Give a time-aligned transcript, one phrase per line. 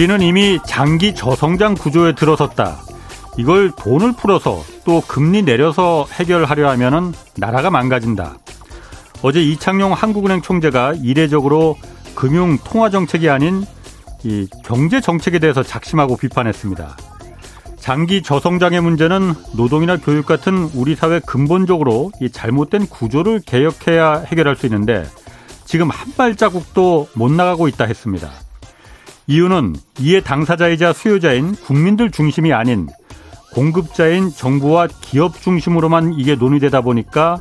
[0.00, 2.78] 우리는 이미 장기 저성장 구조에 들어섰다.
[3.36, 8.38] 이걸 돈을 풀어서 또 금리 내려서 해결하려 하면은 나라가 망가진다.
[9.20, 11.76] 어제 이창용 한국은행 총재가 이례적으로
[12.14, 13.66] 금융 통화 정책이 아닌
[14.24, 16.96] 이 경제 정책에 대해서 작심하고 비판했습니다.
[17.78, 24.64] 장기 저성장의 문제는 노동이나 교육 같은 우리 사회 근본적으로 이 잘못된 구조를 개혁해야 해결할 수
[24.64, 25.04] 있는데
[25.66, 28.30] 지금 한 발자국도 못 나가고 있다 했습니다.
[29.30, 32.88] 이유는 이에 당사자이자 수요자인 국민들 중심이 아닌
[33.52, 37.40] 공급자인 정부와 기업 중심으로만 이게 논의되다 보니까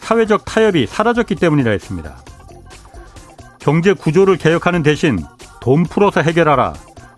[0.00, 2.16] 사회적 타협이 사라졌기 때문이라 했습니다.
[3.60, 5.20] 경제 구조를 개혁하는 대신
[5.60, 6.74] 돈 풀어서 해결하라.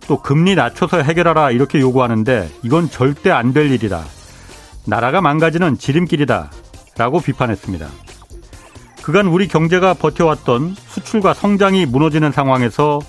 [0.07, 4.03] 또 금리 낮춰서 해결하라 이렇게 요구하는데 이건 절대 안 될 일이다.
[4.85, 6.51] 나라가 망가지는 지름길이다.
[6.97, 7.87] 라고 비판했습니다.
[9.01, 12.99] 그간 우리 경제가 버텨왔던 수출과 성장이 무너지는 상황에서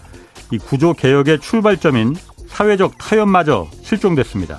[0.51, 2.17] 이 구조 개혁의 출발점인
[2.49, 4.59] 사회적 타협마저 실종됐습니다.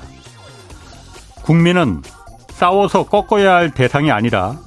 [1.43, 2.01] 국민은
[2.49, 4.57] 싸워서 꺾어야 할 대상이 아니라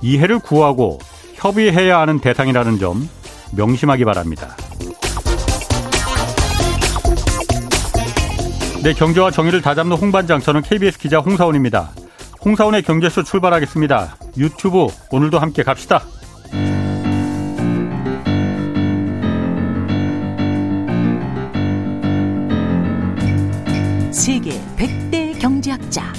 [0.00, 0.98] 이해를 구하고
[1.34, 3.08] 협의해야 하는 대상이라는 점
[3.56, 4.56] 명심하기 바랍니다.
[8.82, 11.90] 네, 경제와 정의를 다잡는 홍반장 저는 KBS 기자 홍사원입니다.
[12.44, 14.16] 홍사원의 경제쇼 출발하겠습니다.
[14.36, 16.02] 유튜브 오늘도 함께 갑시다.
[24.78, 26.12] 100대 경제학자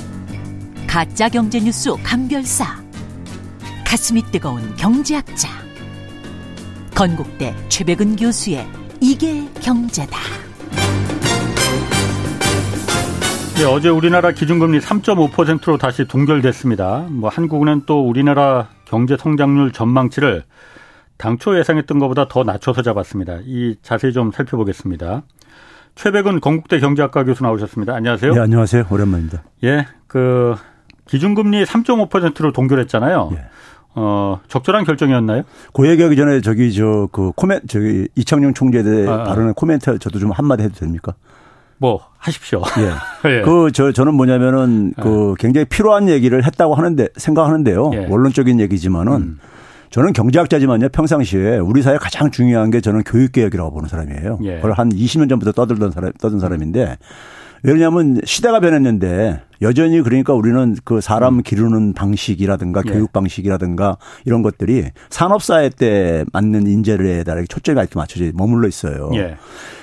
[0.86, 2.66] 가짜 경제 뉴스 감별사
[3.88, 5.48] 가슴이 뜨거운 경제학자
[6.94, 8.68] 건국대 최백은 교수의
[9.00, 10.18] 이게 경제다.
[13.56, 17.08] 네, 어제 우리나라 기준금리 3.5%로 다시 동결됐습니다.
[17.12, 20.44] 뭐 한국은 또 우리나라 경제 성장률 전망치를
[21.18, 23.40] 당초 예상했던 것보다 더 낮춰서 잡았습니다.
[23.46, 25.24] 이 자세히 좀 살펴보겠습니다.
[25.96, 27.94] 최백은 건국대 경제학과 교수 나오셨습니다.
[27.94, 28.34] 안녕하세요.
[28.34, 28.86] 네, 안녕하세요.
[28.90, 29.44] 오랜만입니다.
[29.64, 30.56] 예, 그
[31.08, 33.30] 기준금리 3.5%로 동결했잖아요.
[33.34, 33.46] 예.
[33.96, 35.44] 어, 적절한 결정이었나요?
[35.74, 39.24] 그 얘기하기 전에 저기 저 그 코멘 저기 이창용 총재에 대해 아, 아.
[39.24, 41.14] 발언의 코멘트 저도 좀 한마디 해도 됩니까?
[41.80, 42.62] 뭐 하십시오.
[42.78, 42.92] 예.
[43.38, 43.42] 예.
[43.42, 45.02] 그 저 저는 뭐냐면은 예.
[45.02, 47.92] 그 굉장히 필요한 얘기를 했다고 하는데 생각하는데요.
[47.94, 48.06] 예.
[48.10, 49.40] 원론적인 얘기지만은 음.
[49.90, 54.40] 저는 경제학자지만요 평상시에 우리 사회 가장 중요한 게 저는 교육개혁이라고 보는 사람이에요.
[54.44, 54.56] 예.
[54.58, 56.98] 그걸 한 20년 전부터 떠들던 사람, 떠든 사람인데
[57.64, 61.44] 왜냐하면 시대가 변했는데 여전히 그러니까 우리는 그 사람 음.
[61.44, 62.92] 기르는 방식이라든가 예.
[62.92, 69.12] 교육 방식이라든가 이런 것들이 산업사회 때 맞는 인재를 달에 초점이 이렇게 맞춰져 머물러 있어요.
[69.16, 69.36] 예.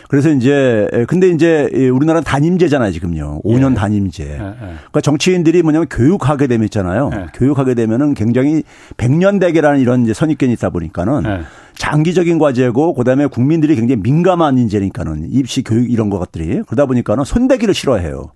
[0.08, 3.40] 그래서 이제 근데 이제 우리나라는 단임제잖아요 지금요.
[3.44, 3.74] 5년 예.
[3.74, 4.24] 단임제.
[4.24, 4.32] 예.
[4.32, 4.36] 예.
[4.36, 7.10] 그러니까 정치인들이 뭐냐면 교육하게 되면 있잖아요.
[7.14, 7.26] 예.
[7.34, 8.62] 교육하게 되면은 굉장히
[8.96, 11.40] 백년대계라는 이런 이제 선입견이 있다 보니까는 예.
[11.74, 18.32] 장기적인 과제고 그다음에 국민들이 굉장히 민감한 인재니까는 입시 교육 이런 것들이 그러다 보니까는 손대기를 싫어해요.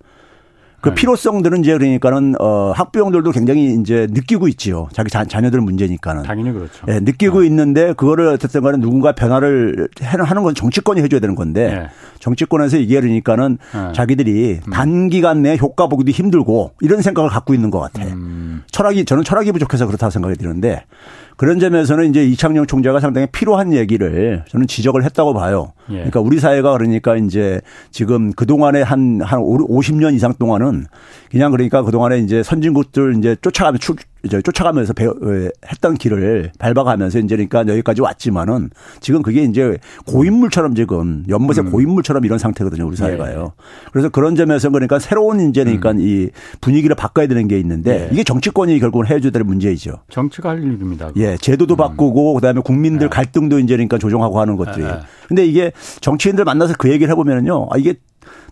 [0.81, 0.95] 그 네.
[0.95, 4.87] 필요성들은 이제 그러니까는 어 학부형들도 굉장히 이제 느끼고 있지요.
[4.91, 6.23] 자기 자, 녀들 문제니까는.
[6.23, 6.85] 당연히 그렇죠.
[6.87, 7.47] 예, 느끼고 네.
[7.47, 11.87] 있는데 그거를 어쨌든 간에 누군가 변화를 하는 건 정치권이 해줘야 되는 건데 네.
[12.19, 13.93] 정치권에서 이게 그러니까는 네.
[13.93, 14.71] 자기들이 음.
[14.71, 18.03] 단기간 내에 효과 보기도 힘들고 이런 생각을 갖고 있는 것 같아.
[18.07, 18.63] 음.
[18.71, 20.85] 철학이 저는 철학이 부족해서 그렇다고 생각이 드는데
[21.41, 25.73] 그런 점에서는 이제 이창용 총재가 상당히 필요한 얘기를 저는 지적을 했다고 봐요.
[25.89, 25.95] 예.
[25.95, 30.85] 그러니까 우리 사회가 그러니까 이제 지금 그동안에 한, 한 50년 이상 동안은
[31.31, 35.07] 그냥 그러니까 그동안에 이제 선진국들 이제 쫓아가면 출, 이제 쫓아가면서 배,
[35.67, 41.71] 했던 길을 밟아가면서 이제 그러니까 여기까지 왔지만은 지금 그게 이제 고인물처럼 지금 연못의 음.
[41.71, 43.43] 고인물처럼 이런 상태거든요 우리 사회가요.
[43.43, 43.63] 네.
[43.91, 45.97] 그래서 그런 점에서 그러니까 새로운 이제니까 음.
[45.99, 46.29] 이
[46.61, 48.09] 분위기를 바꿔야 되는 게 있는데 네.
[48.11, 49.93] 이게 정치권이 결국은 해줘야 될 문제이죠.
[50.09, 51.11] 정치가 할 일입니다.
[51.15, 51.77] 예, 제도도 음.
[51.77, 53.09] 바꾸고 그다음에 국민들 네.
[53.09, 54.85] 갈등도 이제 그러니까 조정하고 하는 것들이.
[54.85, 54.99] 네.
[55.27, 55.71] 근데 이게
[56.01, 57.95] 정치인들 만나서 그 얘기를 해보면은요, 아 이게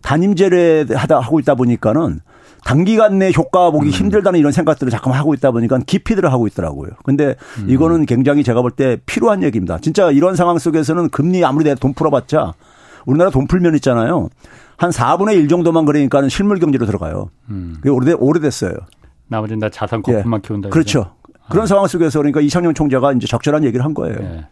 [0.02, 2.22] 단임제를 하다 하고 있다 보니까는
[2.64, 3.92] 단기간 내 효과 보기 음.
[3.92, 6.92] 힘들다는 이런 생각들을 자꾸 하고 있다 보니까 깊이들을 하고 있더라고요.
[7.04, 7.70] 근데 음.
[7.70, 9.80] 이거는 굉장히 제가 볼 때 필요한 얘기입니다.
[9.80, 12.54] 진짜 이런 상황 속에서는 금리 아무리 내가 돈 풀어봤자
[13.06, 14.30] 우리나라 돈 풀면 있잖아요.
[14.78, 17.30] 한 4분의 1 정도만 그러니까는 실물 경제로 들어가요.
[17.50, 17.74] 음.
[17.78, 18.74] 그게 오래돼, 오래됐어요.
[19.28, 20.48] 나머지는 다 자산 거품만 예.
[20.48, 20.70] 키운다.
[20.70, 21.12] 그렇죠.
[21.50, 21.66] 그런 아.
[21.68, 24.16] 상황 속에서 그러니까 이창용 총재가 이제 적절한 얘기를 한 거예요.
[24.22, 24.46] 예.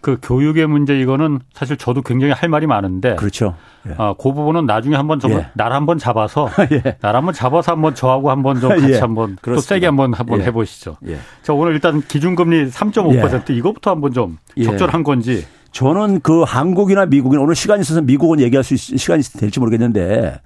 [0.00, 3.16] 그 교육의 문제 이거는 사실 저도 굉장히 할 말이 많은데.
[3.16, 3.54] 그렇죠.
[3.88, 3.94] 예.
[3.98, 5.48] 아, 그 부분은 나중에 한번 좀 예.
[5.54, 6.96] 날 한번 잡아서 예.
[7.00, 8.98] 날 한번 잡아서 한번 저하고 한번 좀 같이 예.
[8.98, 9.54] 한번 그렇습니다.
[9.54, 10.44] 또 세게 한번 한번 예.
[10.44, 10.96] 해보시죠.
[11.06, 11.18] 예.
[11.42, 15.44] 자 오늘 일단 기준금리 3.5% 이거부터 한번 좀 적절한 건지.
[15.72, 20.40] 저는 그 한국이나 미국이나 오늘 시간이 있어서 미국은 얘기할 수 있, 시간이 될지 모르겠는데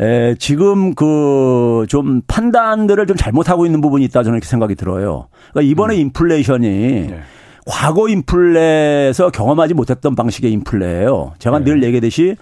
[0.00, 5.28] 에, 지금 그 좀 판단들을 좀 잘못하고 있는 부분이 있다 저는 이렇게 생각이 들어요.
[5.52, 6.00] 그러니까 이번에 음.
[6.00, 7.20] 인플레이션이 네.
[7.66, 11.34] 과거 인플레에서 경험하지 못했던 방식의 인플레예요.
[11.38, 11.64] 제가 네.
[11.66, 12.36] 늘 얘기했듯이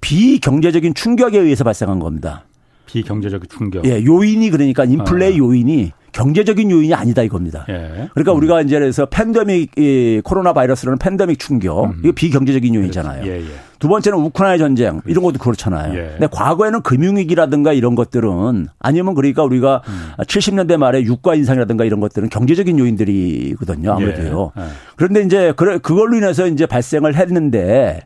[0.00, 2.44] 비경제적인 충격에 의해서 발생한 겁니다.
[2.86, 3.84] 비경제적 충격.
[3.84, 5.36] 예, 요인이 그러니까 인플레 아.
[5.36, 7.66] 요인이 경제적인 요인이 아니다 이겁니다.
[7.68, 8.08] 예.
[8.14, 8.38] 그러니까 음.
[8.38, 12.00] 우리가 이제 그래서 팬데믹 이 코로나 바이러스라는 팬데믹 충격 음.
[12.04, 13.26] 이거 비경제적인 요인이잖아요.
[13.26, 13.44] 예, 예.
[13.86, 15.00] 두 번째는 우크라이나 전쟁.
[15.06, 15.96] 이런 것도 그렇잖아요.
[15.96, 16.08] 예.
[16.18, 20.10] 근데 과거에는 금융위기라든가 이런 것들은 아니면 그러니까 우리가 음.
[20.18, 23.92] 70년대 말에 유가 인상이라든가 이런 것들은 경제적인 요인들이거든요.
[23.92, 24.52] 아무래도요.
[24.58, 24.60] 예.
[24.60, 24.66] 예.
[24.96, 28.00] 그런데 이제 그걸로 인해서 이제 발생을 했는데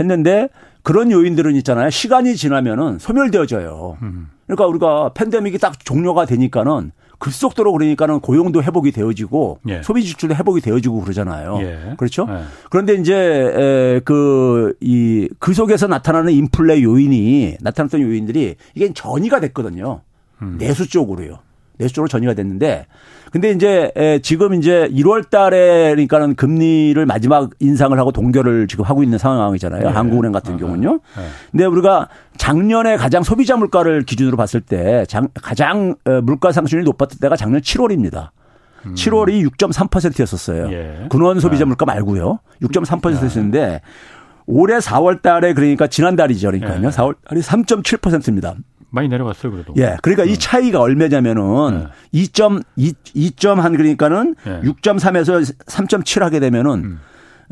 [0.00, 0.48] 했는데
[0.82, 1.90] 그런 요인들은 있잖아요.
[1.90, 3.98] 시간이 지나면은 소멸되어져요.
[4.00, 4.28] 음.
[4.46, 9.82] 그러니까 우리가 팬데믹이 딱 종료가 되니까는 급속도로 그러니까는 고용도 회복이 되어지고 예.
[9.82, 11.58] 소비 지출도 회복이 되어지고 그러잖아요.
[11.62, 11.94] 예.
[11.96, 12.26] 그렇죠?
[12.28, 12.42] 예.
[12.70, 20.02] 그런데 이제 그이그 그 속에서 나타나는 인플레 요인이 나타났던 요인들이 이게 전이가 됐거든요.
[20.42, 20.56] 음.
[20.58, 21.38] 내수 쪽으로요.
[21.78, 22.86] 내수 쪽으로 전이가 됐는데
[23.32, 23.92] 근데 이제
[24.22, 29.82] 지금 이제 1월 달에 그러니까는 금리를 마지막 인상을 하고 동결을 지금 하고 있는 상황이잖아요.
[29.82, 29.88] 네.
[29.88, 31.00] 한국은행 같은 아, 경우는요.
[31.16, 31.22] 네.
[31.50, 37.36] 근데 우리가 작년에 가장 소비자 물가를 기준으로 봤을 때 가장 어, 물가 상승률이 높았던 때가
[37.36, 38.30] 작년 7월입니다.
[38.86, 38.94] 음.
[38.94, 40.72] 7월이 6.3%였었어요.
[40.72, 41.06] 예.
[41.10, 41.68] 근원 소비자 네.
[41.68, 42.38] 물가 말고요.
[42.62, 43.80] 6.3%였는데
[44.46, 46.48] 올해 4월 달에 그러니까 지난달이죠.
[46.52, 46.86] 그러니까요.
[46.86, 46.88] 예.
[46.90, 48.54] 4월 달이 3.7%입니다.
[48.90, 49.74] 많이 내려갔어요, 그래도.
[49.76, 49.96] 예.
[50.02, 50.32] 그러니까 네.
[50.32, 52.22] 이 차이가 얼마냐면은 네.
[52.24, 54.60] 2점 2, 2점 한 그러니까는 네.
[54.62, 57.00] 6.3에서 3.7 하게 되면은 음.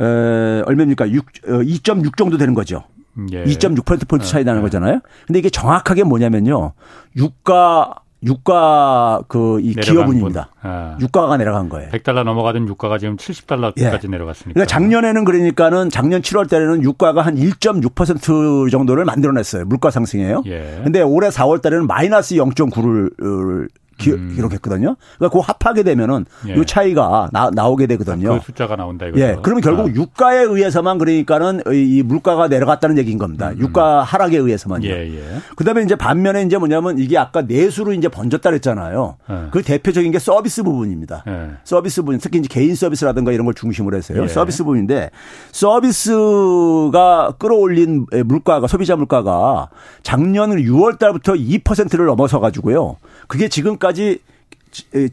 [0.00, 1.10] 에, 얼마입니까?
[1.10, 2.84] 6 어, 2.6 정도 되는 거죠.
[3.32, 3.44] 예.
[3.44, 4.66] 2.6% 포인트 차이 나는 네.
[4.66, 5.00] 거잖아요.
[5.26, 6.72] 근데 이게 정확하게 뭐냐면요.
[7.16, 7.94] 유가
[8.24, 10.48] 유가 그 이 기업은입니다.
[10.62, 10.96] 아.
[11.00, 11.90] 유가가 내려간 거예요.
[11.90, 14.08] 100달러 넘어가던 유가가 지금 70달러까지 예.
[14.08, 14.52] 내려갔으니까.
[14.52, 19.64] 그러니까 작년에는 그러니까는 작년 7월 달에는 유가가 한 1.6% 정도를 만들어냈어요.
[19.64, 20.42] 물가 상승이에요.
[20.46, 20.80] 예.
[20.84, 23.68] 근데 올해 4월 달에는 마이너스 0.9를
[23.98, 24.36] 기, 음.
[24.38, 26.54] 록했거든요 그러니까 그 합하게 되면은 예.
[26.54, 28.38] 이 차이가 나, 나오게 되거든요.
[28.38, 29.22] 그 숫자가 나온다 이거죠.
[29.22, 29.36] 예.
[29.42, 29.92] 그러면 결국 아.
[29.92, 33.50] 유가에 의해서만 그러니까는 이 물가가 내려갔다는 얘기인 겁니다.
[33.50, 33.58] 음.
[33.58, 34.88] 유가 하락에 의해서만요.
[34.88, 35.22] 예, 예.
[35.56, 39.16] 그다음에 이제 반면에 이제 뭐냐면 이게 아까 내수로 이제 번졌다 그랬잖아요.
[39.30, 39.34] 예.
[39.50, 41.24] 그 대표적인 게 서비스 부분입니다.
[41.28, 41.50] 예.
[41.64, 44.22] 서비스 부분 특히 이제 개인 서비스라든가 이런 걸 중심으로 해서요.
[44.22, 44.28] 예.
[44.28, 45.10] 서비스 부분인데
[45.52, 49.68] 서비스가 끌어올린 물가가 소비자 물가가
[50.02, 52.96] 작년 6월 달부터 2%를 넘어서 가지고요.
[53.28, 54.18] 그게 지금 까지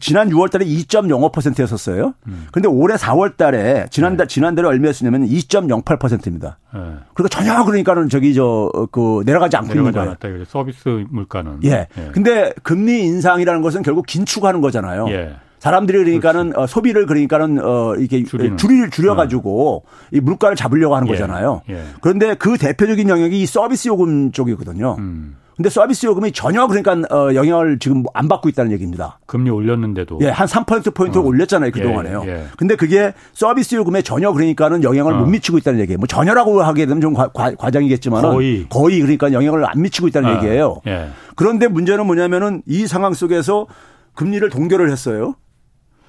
[0.00, 2.14] 지난 6월 달에 2.05%였었어요.
[2.26, 2.46] 음.
[2.50, 4.34] 근데 올해 4월 달에 지난달 네.
[4.34, 6.58] 지난달에 얼마였냐면 2.08%입니다.
[6.74, 6.80] 네.
[7.14, 10.08] 그러니까 전혀 그러니까는 저기 저 그 내려가지 않고 있는 거예요.
[10.10, 10.28] 않았다.
[10.48, 11.60] 서비스 물가는.
[11.64, 11.86] 예.
[11.96, 12.10] 예.
[12.12, 15.06] 근데 금리 인상이라는 것은 결국 긴축하는 거잖아요.
[15.10, 15.36] 예.
[15.60, 18.56] 사람들이 그러니까는 어, 소비를 그러니까는 어 이게 줄이는.
[18.56, 20.18] 줄이 줄여 가지고 네.
[20.18, 21.12] 이 물가를 잡으려고 하는 예.
[21.12, 21.62] 거잖아요.
[21.70, 21.84] 예.
[22.00, 24.96] 그런데 그 대표적인 영역이 이 서비스 요금 쪽이거든요.
[24.98, 25.36] 음.
[25.56, 29.18] 근데 서비스 요금이 전혀 그러니까 어 영향을 지금 안 받고 있다는 얘기입니다.
[29.26, 31.22] 금리 올렸는데도 예, 한 3% 포인트 어.
[31.22, 32.22] 올렸잖아요, 그동안에요.
[32.26, 32.44] 예, 예.
[32.56, 35.18] 근데 그게 서비스 요금에 전혀 그러니까는 영향을 어.
[35.18, 35.98] 못 미치고 있다는 얘기예요.
[35.98, 37.30] 뭐 전혀라고 하게 되면 좀 과,
[37.70, 40.36] 장이겠지만 거의 거의 그러니까 영향을 안 미치고 있다는 어.
[40.36, 40.80] 얘기예요.
[40.86, 41.08] 예.
[41.36, 43.66] 그런데 문제는 뭐냐면은 이 상황 속에서
[44.14, 45.34] 금리를 동결을 했어요.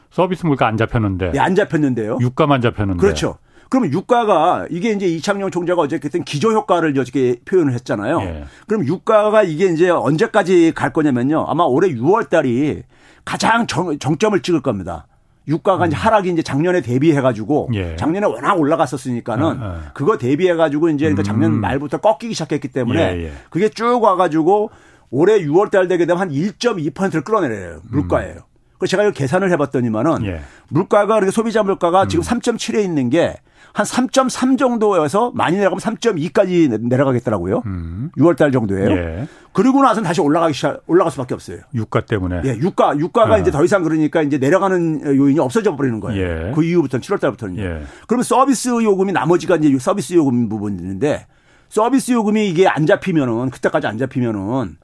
[0.10, 1.32] 서비스 물가 안 잡혔는데.
[1.36, 2.20] 예, 안 잡혔는데요.
[2.22, 3.02] 유가만 잡혔는데.
[3.02, 3.38] 그렇죠.
[3.74, 8.22] 그러면 유가가 이게 이제 이창용 총재가 어쨌든 기조 효과를 어저께 표현을 했잖아요.
[8.22, 8.46] 예.
[8.68, 11.46] 그럼 유가가 이게 이제 언제까지 갈 거냐면요.
[11.48, 12.84] 아마 올해 6월 달이
[13.26, 15.08] 가장 정, 정점을 찍을 겁니다.
[15.48, 15.88] 유가가 음.
[15.88, 17.96] 이제 하락이 이제 작년에 대비해 가지고 예.
[17.96, 19.80] 작년에 워낙 올라갔었으니까는 어, 어.
[19.96, 21.60] 그거 대비해 가지고 이제 그러니까 작년 음.
[21.60, 23.32] 말부터 꺾이기 시작했기 때문에 예, 예.
[23.50, 24.70] 그게 쭉 와 가지고
[25.10, 27.80] 올해 6월 달 되게 되면 한 1.2%를 끌어내려요.
[27.90, 28.36] 물가예요.
[28.36, 28.54] 음.
[28.78, 30.42] 그래서 제가 이걸 계산을 해 봤더니만은 예.
[30.68, 32.80] 물가가 그렇게 소비자 물가가 지금 3.7에 음.
[32.82, 33.38] 있는 게
[33.74, 37.64] 한 3.3 정도여서 많이 내려가면 3.2까지 내려가겠더라고요.
[37.66, 38.12] 음.
[38.18, 38.92] 6월 달 정도예요.
[38.92, 39.28] 예.
[39.52, 41.58] 그리고 나서는 다시 올라가기 시작, 올라갈 수밖에 없어요.
[41.74, 42.42] 유가 때문에.
[42.46, 43.40] 예, 유가, 유가가 어.
[43.40, 46.22] 이제 더 이상 그러니까 이제 내려가는 요인이 없어져 버리는 거예요.
[46.22, 46.52] 예.
[46.54, 47.58] 그 이후부터는 7월 달부터는.
[47.58, 47.82] 예.
[48.08, 51.26] 그러면 서비스 요금이 나머지가 이제 서비스 요금 부분이 있는데
[51.70, 54.78] 서비스 요금이 이게 안 잡히면은 그때까지 안 잡히면은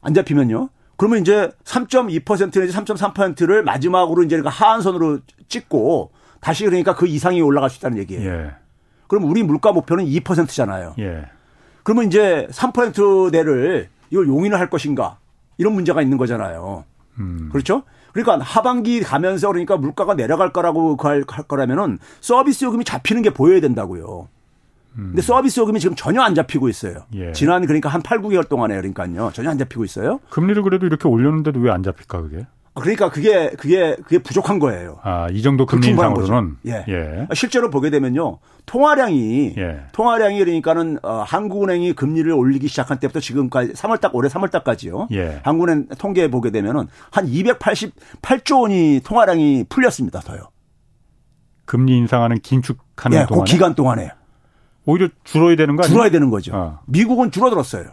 [0.00, 0.68] 안 잡히면요.
[0.96, 7.78] 그러면 이제 3.2% 내지 3.3%를 마지막으로 이제 하한선으로 찍고 다시 그러니까 그 이상이 올라갈 수
[7.78, 8.30] 있다는 얘기예요.
[8.30, 8.50] 예.
[9.08, 10.94] 그럼 우리 물가 목표는 2%잖아요.
[10.98, 11.26] 예.
[11.82, 15.18] 그러면 이제 3%대를 이걸 용인을 할 것인가
[15.58, 16.84] 이런 문제가 있는 거잖아요.
[17.18, 17.48] 음.
[17.52, 17.82] 그렇죠?
[18.12, 24.28] 그러니까 하반기 가면서 그러니까 물가가 내려갈 거라고 할 거라면은 서비스 요금이 잡히는 게 보여야 된다고요.
[24.96, 25.06] 음.
[25.10, 27.04] 근데 서비스 요금이 지금 전혀 안 잡히고 있어요.
[27.14, 27.32] 예.
[27.32, 29.30] 지난 그러니까 한 8, 9개월 동안에 그러니까요.
[29.32, 30.18] 전혀 안 잡히고 있어요.
[30.30, 32.46] 금리를 그래도 이렇게 올렸는데도 왜 안 잡힐까 그게?
[32.74, 35.00] 그러니까 그게 그게 그게 부족한 거예요.
[35.02, 36.84] 아, 이 정도 금리 인상으로는 예.
[36.88, 37.26] 예.
[37.34, 38.38] 실제로 보게 되면요.
[38.66, 39.80] 통화량이 예.
[39.92, 45.08] 통화량이 그러니까는 어, 한국은행이 금리를 올리기 시작한 때부터 지금까지 3월 달 올해 3월 달까지요.
[45.12, 45.40] 예.
[45.42, 50.20] 한국은행 통계 보게 되면은 한 288조 원이 통화량이 풀렸습니다.
[50.20, 50.50] 더요.
[51.64, 54.10] 금리 인상하는 긴축하는 예, 그 동안에 그 기간 동안에
[54.86, 55.92] 오히려 줄어야 되는 거 아니에요?
[55.92, 56.54] 줄어야 되는 거죠.
[56.54, 56.80] 어.
[56.86, 57.86] 미국은 줄어들었어요.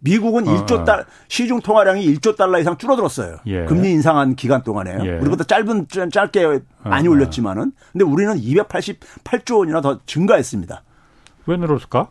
[0.00, 0.84] 미국은 어, 1조 어.
[0.84, 3.36] 달 시중 통화량이 1조 달러 이상 줄어들었어요.
[3.46, 3.64] 예.
[3.66, 5.18] 금리 인상한 기간 동안에 예.
[5.18, 7.14] 우리보다 짧은 짧게 많이 어, 어.
[7.14, 10.82] 올렸지만은 근데 우리는 288조 원이나 더 증가했습니다.
[11.46, 12.08] 왜 늘었을까?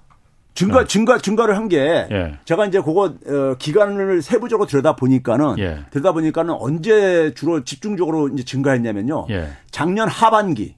[0.56, 0.88] 증가 네.
[0.88, 2.40] 증가 증가를 한 게 예.
[2.46, 5.86] 제가 이제 그거 어, 기간을 세부적으로 들여다 보니까는 예.
[5.92, 9.28] 들여다 보니까는 언제 주로 집중적으로 이제 증가했냐면요.
[9.30, 9.50] 예.
[9.72, 10.76] 작년 하반기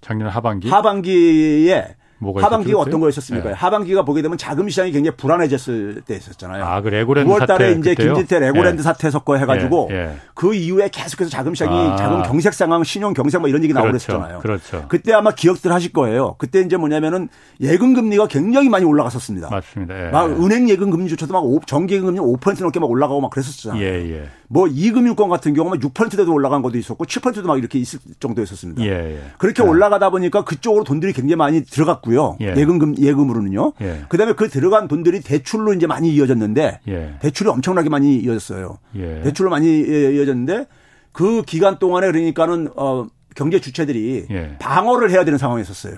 [0.00, 3.48] 작년 하반기 하반기에 하반기가 어떤 거였었습니까?
[3.50, 3.54] 네.
[3.54, 6.64] 하반기가 보게 되면 자금 시장이 굉장히 불안해졌을 때 있었잖아요.
[6.64, 8.14] 아, 그 레고랜드 9월 달에 이제 그때요?
[8.14, 8.82] 김진태 레고랜드 네.
[8.82, 10.16] 사태 섞어 해 가지고 네.
[10.34, 11.96] 그 이후에 계속해서 자금 시장이 아.
[11.96, 14.06] 자금 경색 상황, 신용 경색 뭐 이런 얘기 나오고 그렇죠.
[14.06, 14.38] 그랬었잖아요.
[14.40, 14.86] 그렇죠.
[14.88, 16.34] 그때 아마 기억들 하실 거예요.
[16.38, 17.28] 그때 이제 뭐냐면은
[17.60, 19.50] 예금 금리가 굉장히 많이 올라갔었습니다.
[19.50, 20.06] 맞습니다.
[20.06, 20.10] 예.
[20.10, 23.80] 막 은행 예금 금리조차도 막 정기 예금 금리 5% 넘게 막 올라가고 막 그랬었잖아요.
[23.82, 24.28] 예, 예.
[24.48, 28.82] 뭐 이금융권 같은 경우는 6%대도 올라간 것도 있었고 7%도 막 이렇게 있을 정도였었습니다.
[28.82, 29.20] 예, 예.
[29.36, 29.66] 그렇게 예.
[29.66, 32.36] 올라가다 보니까 그쪽으로 돈들이 굉장히 많이 들어갔고 요.
[32.40, 32.54] 예.
[32.56, 33.72] 예금 예금으로는요.
[33.80, 34.04] 예.
[34.08, 37.14] 그다음에 그 들어간 돈들이 대출로 이제 많이 이어졌는데 예.
[37.20, 38.78] 대출이 엄청나게 많이 이어졌어요.
[38.92, 40.66] 대출로 많이 이어졌는데
[41.12, 44.26] 그 기간 동안에 그러니까는 어 경제 주체들이
[44.58, 45.94] 방어를 해야 되는 상황이었어요.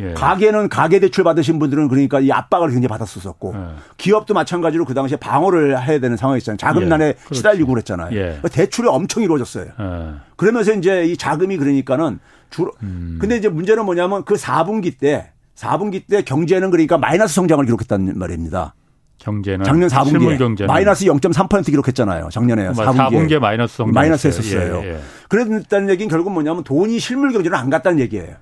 [0.00, 0.14] 예.
[0.14, 3.60] 가게는 가계 대출 받으신 분들은 그러니까 이 압박을 굉장히 받았었었고 예.
[3.98, 6.56] 기업도 마찬가지로 그 당시에 방어를 해야 되는 상황이었잖아요.
[6.56, 7.14] 자금난에 예.
[7.30, 8.10] 시달리고 그랬잖아요.
[8.12, 8.22] 예.
[8.22, 9.66] 그러니까 대출이 엄청 이루어졌어요.
[9.66, 10.14] 예.
[10.36, 13.18] 그러면서 이제 이 자금이 그러니까는 주로 음.
[13.20, 15.30] 근데 이제 문제는 뭐냐면 그 4분기 때
[15.62, 18.74] 4분기 때 경제는 그러니까 마이너스 성장을 기록했다는 말입니다.
[19.18, 20.66] 경제는 작년 4분기에 경제는.
[20.66, 22.28] 마이너스 0.3% 기록했잖아요.
[22.30, 24.80] 작년에 4분기에, 4분기에 마이너스 성장 마이너스 했었어요.
[24.82, 24.98] 예, 예.
[25.28, 28.34] 그랬다는 얘기는 결국 뭐냐면 돈이 실물 경제로 안 갔다는 얘기예요.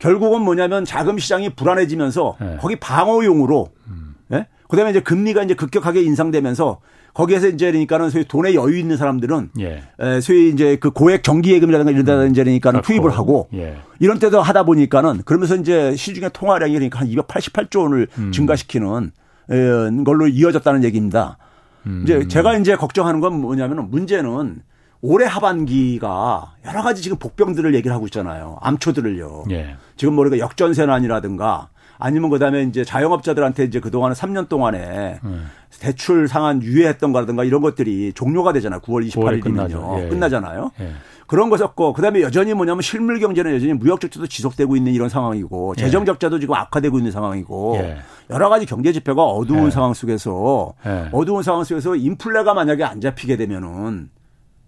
[0.00, 2.56] 결국은 뭐냐면 자금 시장이 불안해지면서 네.
[2.60, 4.16] 거기 방어용으로 음.
[4.32, 4.48] 예?
[4.68, 6.80] 그다음에 이제 금리가 이제 급격하게 인상되면서
[7.14, 9.82] 거기에서 이제 그러니까는 소위 돈에 여유 있는 사람들은 예.
[10.00, 12.86] 에, 소위 이제 그 고액 정기예금이라든가 이런 데 이제 그러니까는 그렇고.
[12.86, 13.76] 투입을 하고 예.
[14.00, 18.32] 이런 때도 하다 보니까는 그러면서 이제 시중의 통화량이 그러니까 한 288조 원을 음.
[18.32, 19.12] 증가시키는
[19.50, 21.38] 에, 걸로 이어졌다는 얘기입니다.
[21.86, 22.00] 음.
[22.02, 24.60] 이제 제가 이제 걱정하는 건 뭐냐면은 문제는
[25.00, 28.56] 올해 하반기가 여러 가지 지금 복병들을 얘기를 하고 있잖아요.
[28.60, 29.44] 암초들을요.
[29.50, 29.76] 예.
[29.96, 35.50] 지금 뭐 우리가 역전세난이라든가 아니면 그다음에 이제 자영업자들한테 이제 그동안 3년 동안에 음.
[35.80, 38.80] 대출 상한 유예했던 거라든가 이런 것들이 종료가 되잖아요.
[38.80, 40.04] 9월 28일이면요.
[40.04, 40.08] 예.
[40.08, 40.70] 끝나잖아요.
[40.80, 40.92] 예.
[41.26, 45.74] 그런 거 섞고 그다음에 여전히 뭐냐면 실물 경제는 여전히 무역 적자도 지속되고 있는 이런 상황이고
[45.78, 45.80] 예.
[45.82, 47.96] 재정 적자도 지금 악화되고 있는 상황이고 예.
[48.30, 49.70] 여러 가지 경제 지표가 어두운 예.
[49.70, 50.74] 상황 속에서
[51.12, 54.10] 어두운 상황 속에서 인플레가 만약에 안 잡히게 되면은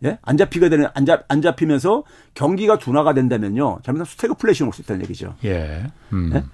[0.05, 0.19] 예?
[0.23, 2.05] 안 잡히게 되는 안, 잡, 안 잡히면서
[2.35, 3.79] 경기가 둔화가 된다면요.
[3.83, 5.35] 잘못하면 스태그플레이션 올 수 있다는 얘기죠.
[5.45, 5.85] 예.
[6.13, 6.31] 음.
[6.35, 6.45] 예?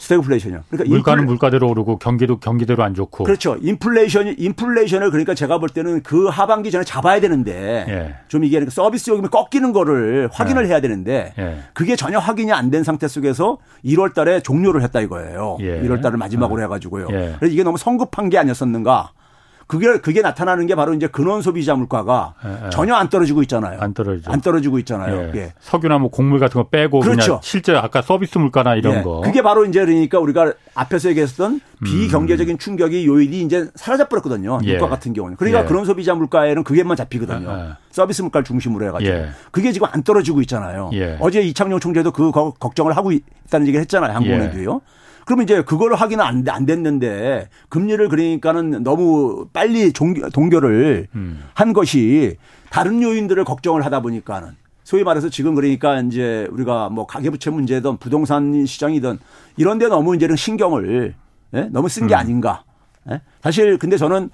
[0.00, 0.64] 스태그플레이션이요.
[0.70, 1.26] 그러니까 물가는 인플레...
[1.26, 3.24] 물가대로 오르고 경기도 경기대로 안 좋고.
[3.24, 3.56] 그렇죠.
[3.60, 8.14] 인플레이션이 인플레이션을 그러니까 제가 볼 때는 그 하반기 전에 잡아야 되는데 예.
[8.28, 10.68] 좀 이게 그러니까 서비스 요금이 꺾이는 거를 확인을 예.
[10.70, 11.58] 해야 되는데 예.
[11.74, 15.58] 그게 전혀 확인이 안 된 상태 속에서 1월 달에 종료를 했다 이거예요.
[15.60, 16.00] 1월 예.
[16.00, 16.64] 달을 마지막으로 예.
[16.64, 17.08] 해 가지고요.
[17.10, 17.34] 예.
[17.38, 19.10] 그래서 이게 너무 성급한 게 아니었었는가?
[19.70, 22.70] 그게 그게 나타나는 게 바로 이제 근원 소비자 물가가 예, 예.
[22.70, 23.78] 전혀 안 떨어지고 있잖아요.
[23.80, 24.28] 안 떨어지죠.
[24.28, 25.30] 안 떨어지고 있잖아요.
[25.32, 25.38] 예.
[25.38, 25.52] 예.
[25.60, 27.38] 석유나 뭐 곡물 같은 거 빼고 그렇죠.
[27.44, 29.02] 실제 아까 서비스 물가나 이런 예.
[29.02, 29.20] 거.
[29.20, 31.84] 그게 바로 이제 그러니까 우리가 앞에서 얘기했던 음.
[31.84, 34.58] 비경제적인 충격이 요일이 이제 사라져 버렸거든요.
[34.64, 34.72] 예.
[34.72, 35.36] 물가 같은 경우는.
[35.36, 37.76] 그러니까 근원 소비자 물가에는 그게만 잡히거든요.
[37.92, 39.18] 서비스 물가를 중심으로 해 가지고.
[39.52, 40.90] 그게 지금 안 떨어지고 있잖아요.
[41.20, 44.14] 어제 이창용 총재도 그 걱정을 하고 있다는 얘기를 했잖아요.
[44.14, 44.80] 한국은행도요.
[45.30, 51.44] 그러면 이제 그거를 확인은 안, 안 됐는데 금리를 그러니까는 너무 빨리 동결을 음.
[51.54, 52.36] 한 것이
[52.68, 58.66] 다른 요인들을 걱정을 하다 보니까는 소위 말해서 지금 그러니까 이제 우리가 뭐 가계부채 문제든 부동산
[58.66, 59.20] 시장이든
[59.56, 61.14] 이런 데 너무 이제는 신경을
[61.54, 61.68] 예?
[61.70, 62.18] 너무 쓴게 음.
[62.18, 62.64] 아닌가.
[63.08, 63.20] 예?
[63.40, 64.30] 사실 근데 저는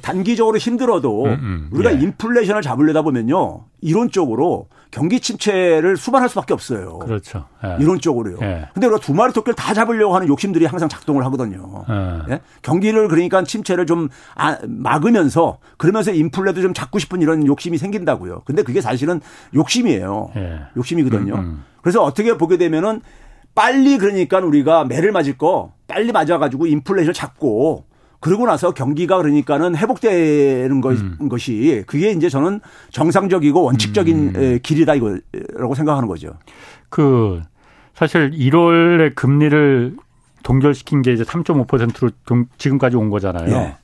[0.00, 1.68] 단기적으로 힘들어도 음, 음.
[1.72, 2.00] 우리가 예.
[2.00, 3.64] 인플레이션을 잡으려다 보면요.
[3.80, 6.98] 이론적으로 경기 침체를 수반할 수밖에 없어요.
[7.00, 7.46] 그렇죠.
[7.64, 7.76] 예.
[7.80, 8.38] 이론적으로요.
[8.42, 8.68] 예.
[8.74, 11.84] 근데 우리가 두 마리 토끼를 다 잡으려고 하는 욕심들이 항상 작동을 하거든요.
[11.88, 12.34] 예.
[12.34, 12.40] 예?
[12.62, 18.42] 경기를 그러니까 침체를 좀 아, 막으면서 그러면서 인플레도 좀 잡고 싶은 이런 욕심이 생긴다고요.
[18.44, 19.20] 근데 그게 사실은
[19.54, 20.30] 욕심이에요.
[20.36, 20.60] 예.
[20.76, 21.34] 욕심이거든요.
[21.34, 21.64] 음, 음.
[21.80, 23.00] 그래서 어떻게 보게 되면은
[23.54, 27.84] 빨리 그러니까 우리가 매를 맞을 거 빨리 맞아가지고 인플레이션을 잡고
[28.22, 31.28] 그러고 나서 경기가 그러니까는 회복되는 것, 음.
[31.28, 32.60] 것이 그게 이제 저는
[32.90, 34.58] 정상적이고 원칙적인 음.
[34.62, 36.30] 길이다 이거라고 생각하는 거죠.
[36.88, 37.42] 그
[37.94, 39.96] 사실 1월에 금리를
[40.44, 43.56] 동결시킨 게 이제 3.5%로 지금까지 온 거잖아요.
[43.56, 43.76] 예.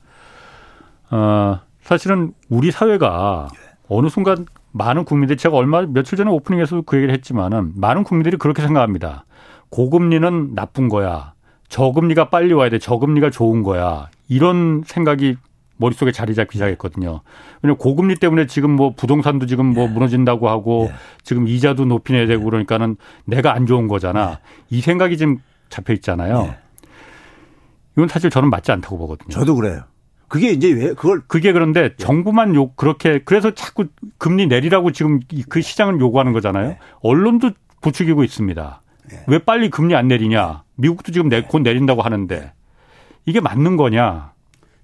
[1.11, 3.49] 어, 사실은 우리 사회가
[3.89, 8.61] 어느 순간 많은 국민들이 제가 얼마 며칠 전에 오프닝에서 그 얘기를 했지만은 많은 국민들이 그렇게
[8.61, 9.25] 생각합니다.
[9.67, 11.33] 고금리는 나쁜 거야.
[11.67, 12.79] 저금리가 빨리 와야 돼.
[12.79, 14.07] 저금리가 좋은 거야.
[14.29, 15.35] 이런 생각이
[15.77, 17.21] 머릿속에 자리 잡기 시작했거든요.
[17.61, 19.87] 왜냐면 고금리 때문에 지금 뭐 부동산도 지금 뭐 예.
[19.87, 20.95] 무너진다고 하고 예.
[21.23, 24.31] 지금 이자도 높이 내야 되고 그러니까는 내가 안 좋은 거잖아.
[24.31, 24.77] 예.
[24.77, 25.37] 이 생각이 지금
[25.69, 26.43] 잡혀 있잖아요.
[26.43, 26.57] 네.
[27.93, 29.29] 이건 사실 저는 맞지 않다고 보거든요.
[29.29, 29.83] 저도 그래요.
[30.27, 31.95] 그게 이제 왜 그걸 그게 그런데 예.
[31.97, 33.85] 정부만 요 그렇게 그래서 자꾸
[34.17, 36.67] 금리 내리라고 지금 그 시장을 요구하는 거잖아요.
[36.69, 36.79] 네.
[37.01, 38.81] 언론도 부추기고 있습니다.
[39.09, 39.23] 네.
[39.27, 40.63] 왜 빨리 금리 안 내리냐?
[40.75, 42.51] 미국도 지금 내, 곧 내린다고 하는데
[43.29, 44.33] 이게 맞는 거냐?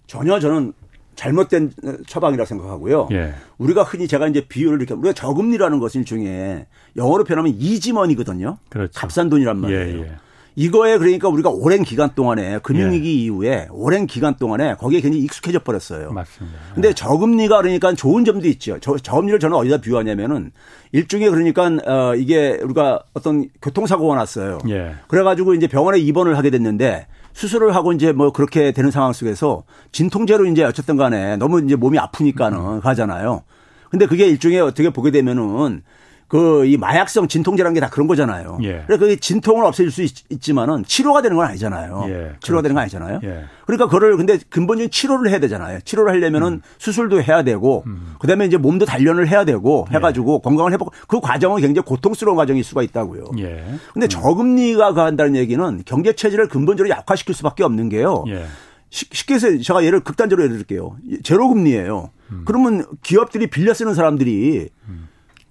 [0.08, 0.74] 전혀 저는
[1.16, 1.72] 잘못된
[2.08, 3.08] 처방이라 생각하고요.
[3.12, 3.34] 예.
[3.58, 8.58] 우리가 흔히 제가 이제 비유를 이렇게 우리가 저금리라는 것은 일종의 영어로 표현하면 이지머니거든요.
[8.70, 8.92] 그렇죠.
[8.94, 9.98] 값싼 돈이란 말이에요.
[9.98, 10.16] 예, 예.
[10.58, 13.24] 이거에 그러니까 우리가 오랜 기간 동안에 금융위기 예.
[13.24, 16.12] 이후에 오랜 기간 동안에 거기에 굉장히 익숙해져 버렸어요.
[16.12, 16.58] 맞습니다.
[16.74, 18.78] 근데 저금리가 그러니까 좋은 점도 있죠.
[18.80, 20.52] 저, 저금리를 저는 어디다 비유하냐면은
[20.94, 24.60] 일종의 그러니까 어 이게 우리가 어떤 교통사고가 났어요.
[24.70, 24.96] 예.
[25.08, 30.46] 그래가지고 이제 병원에 입원을 하게 됐는데 수술을 하고 이제 뭐 그렇게 되는 상황 속에서 진통제로
[30.46, 32.80] 이제 어쨌든 간에 너무 이제 몸이 아프니까는 음.
[32.80, 33.44] 가잖아요.
[33.90, 35.84] 근데 그게 일종의 어떻게 보게 되면은
[36.28, 38.58] 그 이 마약성 진통제라는 게 다 그런 거잖아요.
[38.64, 38.84] 예.
[38.88, 42.04] 그래서 그 진통을 없애줄 수 있, 지만은 치료가 되는 건 아니잖아요.
[42.08, 42.12] 예.
[42.42, 42.62] 치료가 그렇죠.
[42.64, 43.20] 되는 건 아니잖아요.
[43.24, 43.44] 예.
[43.66, 45.80] 그러니까 그거를 근데 근본적인 치료를 해야 되잖아요.
[45.86, 46.62] 치료를 하려면은 음.
[46.80, 48.16] 수술도 해야 되고 음.
[48.20, 50.44] 그다음에 이제 몸도 단련을 해야 되고 해 가지고 예.
[50.44, 53.26] 건강을 회복 그 과정은 굉장히 고통스러운 과정일 수가 있다고요.
[53.40, 53.64] 예.
[53.94, 54.10] 근데 음.
[54.10, 58.24] 저금리가 가한다는 얘기는 경제 체질을 근본적으로 약화시킬 수밖에 없는 게요.
[58.30, 58.46] 예.
[58.90, 60.96] 쉽게 해서 제가 예를 극단적으로 예를 들게요.
[61.24, 62.10] 제로금리예요.
[62.32, 62.42] 음.
[62.46, 65.05] 그러면 기업들이 빌려 쓰는 사람들이 음.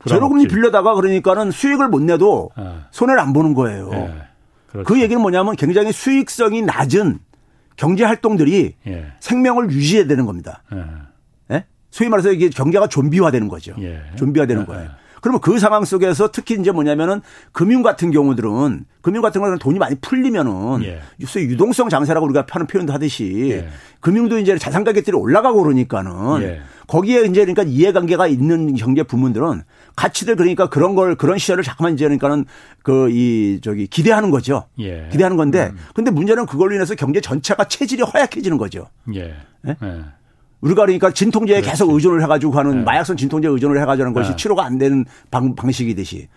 [0.09, 2.65] 제로금리 빌려다가 그러니까는 수익을 못 내도 네.
[2.91, 3.89] 손해를 안 보는 거예요.
[3.91, 4.15] 네.
[4.69, 4.87] 그렇죠.
[4.87, 7.19] 그 얘기는 뭐냐면 굉장히 수익성이 낮은
[7.77, 9.07] 경제 활동들이 예.
[9.21, 10.63] 생명을 유지해야 되는 겁니다.
[10.73, 11.55] 예.
[11.55, 11.65] 예?
[11.91, 13.75] 소위 말해서 이게 경제가 좀비화되는 거죠.
[13.81, 14.03] 예.
[14.17, 14.67] 좀비화되는 예.
[14.67, 14.91] 거예요.
[15.25, 19.95] 그러면 그 상황 속에서 특히 이제 뭐냐면은 금융 같은 경우들은 금융 같은 경우는 돈이 많이
[19.95, 21.01] 풀리면은 예.
[21.19, 23.69] 유동성 장세라고 우리가 하는 표현도 하듯이 예.
[24.01, 26.61] 금융도 이제 자산 가격들이 올라가고 그러니까는 예.
[26.89, 29.63] 거기에 이제 그러니까 이해관계가 있는 경제 부문들은
[29.97, 32.45] 가치들 그러니까 그런 걸 그런 시절을 자꾸만 이제 그러니까는
[32.83, 34.67] 그 이 저기 기대하는 거죠.
[34.79, 35.09] 예.
[35.11, 35.79] 기대하는 건데 음.
[35.95, 38.89] 근데 문제는 그걸로 인해서 경제 전체가 체질이 허약해지는 거죠.
[39.15, 39.35] 예.
[39.67, 39.77] 예?
[39.83, 40.05] 예.
[40.65, 41.71] 우리가 그러니까 진통제에 그렇지.
[41.71, 42.85] 계속 의존을 해가지고 하는 네.
[42.85, 44.37] 마약성 진통제 의존을 해가지고 하는 것이 네.
[44.37, 46.29] 치료가 안 되는 방, 방식이듯이.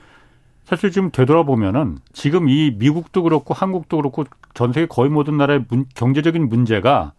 [0.65, 5.85] 사실 지금 되돌아보면은 지금 이 미국도 그렇고 한국도 그렇고 전 세계 거의 모든 나라의 문,
[5.95, 7.13] 경제적인 문제가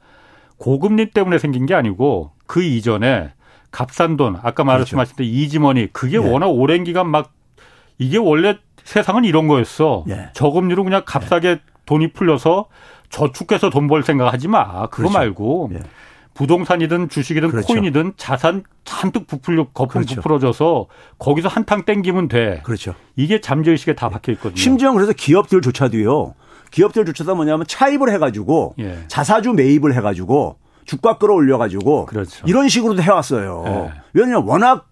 [0.58, 3.32] 고금리 때문에 생긴 게 아니고 그 이전에
[3.70, 5.30] 값싼 돈 아까 말씀하신 그렇죠.
[5.30, 6.30] 이지머니 그게 네.
[6.30, 7.32] 워낙 오랜 기간 막
[7.96, 10.04] 이게 원래 세상은 이런 거였어.
[10.10, 10.28] 예.
[10.34, 11.60] 저금리로 그냥 값싸게 예.
[11.86, 12.66] 돈이 풀려서
[13.08, 14.86] 저축해서 돈 벌 생각하지 마.
[14.88, 15.12] 그거 그렇죠.
[15.14, 15.78] 말고 예.
[16.38, 17.66] 부동산이든 주식이든 그렇죠.
[17.66, 20.14] 코인이든 자산 잔뜩 부풀려 거품 그렇죠.
[20.14, 20.86] 부풀어져서
[21.18, 22.60] 거기서 한탕 땡기면 돼.
[22.62, 22.94] 그렇죠.
[23.16, 24.56] 이게 잠재의식에 다 박혀 있거든요.
[24.56, 26.34] 심지어 그래서 기업들조차도요.
[26.70, 29.00] 기업들조차도 뭐냐면 차입을 해가지고 예.
[29.08, 32.46] 자사주 매입을 해가지고 주가 끌어올려가지고 그렇죠.
[32.46, 33.64] 이런 식으로도 해왔어요.
[33.66, 33.92] 예.
[34.12, 34.86] 왜냐하면 워낙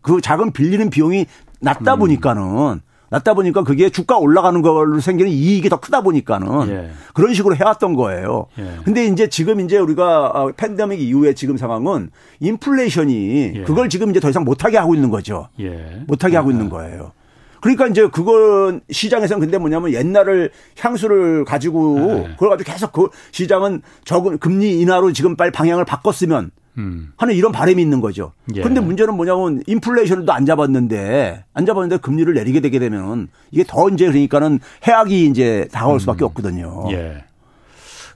[0.00, 1.26] 그 자금 빌리는 비용이
[1.60, 1.98] 낮다 음.
[2.00, 2.80] 보니까는
[3.10, 6.90] 낮다 보니까 그게 주가 올라가는 걸로 생기는 이익이 더 크다 보니까는 예.
[7.14, 8.46] 그런 식으로 해왔던 거예요.
[8.58, 8.78] 예.
[8.84, 13.62] 근데 이제 지금 이제 우리가 어, 팬데믹 이후에 지금 상황은 인플레이션이 예.
[13.62, 15.48] 그걸 지금 이제 더 이상 못하게 하고 있는 거죠.
[15.60, 16.02] 예.
[16.06, 16.70] 못하게 하고 있는 아.
[16.70, 17.12] 거예요.
[17.60, 22.32] 그러니까 이제 그건 시장에서는 근데 뭐냐면 옛날을 향수를 가지고 예.
[22.34, 27.12] 그걸 가지고 계속 그 시장은 적은 금리 인하로 지금 빨리 방향을 바꿨으면 음.
[27.16, 28.32] 하는 이런 바람이 있는 거죠.
[28.54, 28.60] 예.
[28.60, 34.06] 그런데 문제는 뭐냐면 인플레이션도 안 잡았는데 안 잡았는데 금리를 내리게 되게 되면 이게 더 이제
[34.06, 35.98] 그러니까는 해악이 이제 다가올 음.
[35.98, 36.86] 수밖에 없거든요.
[36.92, 37.24] 예.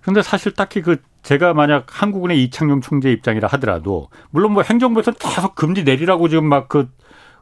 [0.00, 5.54] 그런데 사실 딱히 그 제가 만약 한국은행 이창용 총재 입장이라 하더라도 물론 뭐 행정부에서 계속
[5.54, 6.88] 금리 내리라고 지금 막 그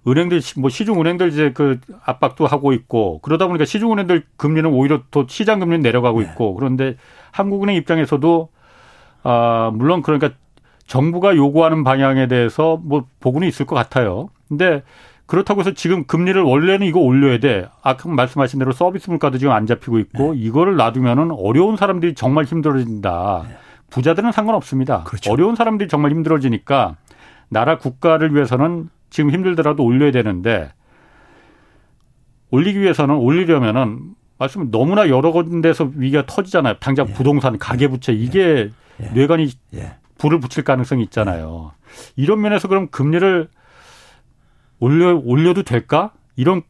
[0.06, 5.02] 은행들 뭐 시중 은행들 이제 그 압박도 하고 있고 그러다 보니까 시중 은행들 금리는 오히려
[5.10, 6.26] 또 시장 금리는 내려가고 네.
[6.26, 6.96] 있고 그런데
[7.32, 8.48] 한국은행 입장에서도
[9.22, 10.30] 아 물론 그러니까
[10.90, 14.28] 정부가 요구하는 방향에 대해서 뭐 보고는 있을 것 같아요.
[14.48, 14.82] 근데
[15.26, 17.68] 그렇다고 해서 지금 금리를 원래는 이거 올려야 돼.
[17.80, 20.40] 아까 말씀하신 대로 서비스 물가도 지금 안 잡히고 있고 네.
[20.40, 23.44] 이거를 놔두면은 어려운 사람들이 정말 힘들어진다.
[23.48, 23.56] 네.
[23.90, 25.04] 부자들은 상관없습니다.
[25.04, 25.30] 그렇죠.
[25.30, 26.96] 어려운 사람들이 정말 힘들어지니까
[27.48, 30.72] 나라 국가를 위해서는 지금 힘들더라도 올려야 되는데
[32.50, 36.78] 올리기 위해서는 올리려면은 말씀 너무나 여러 군데서 위기가 터지잖아요.
[36.80, 37.12] 당장 예.
[37.12, 39.10] 부동산, 가계부채 이게 예.
[39.10, 39.99] 뇌관이 예.
[40.20, 41.72] 불을 붙일 가능성이 있잖아요.
[42.14, 43.48] 이런 면에서 그럼 금리를
[44.78, 46.12] 올려 올려도 될까?
[46.36, 46.62] 이런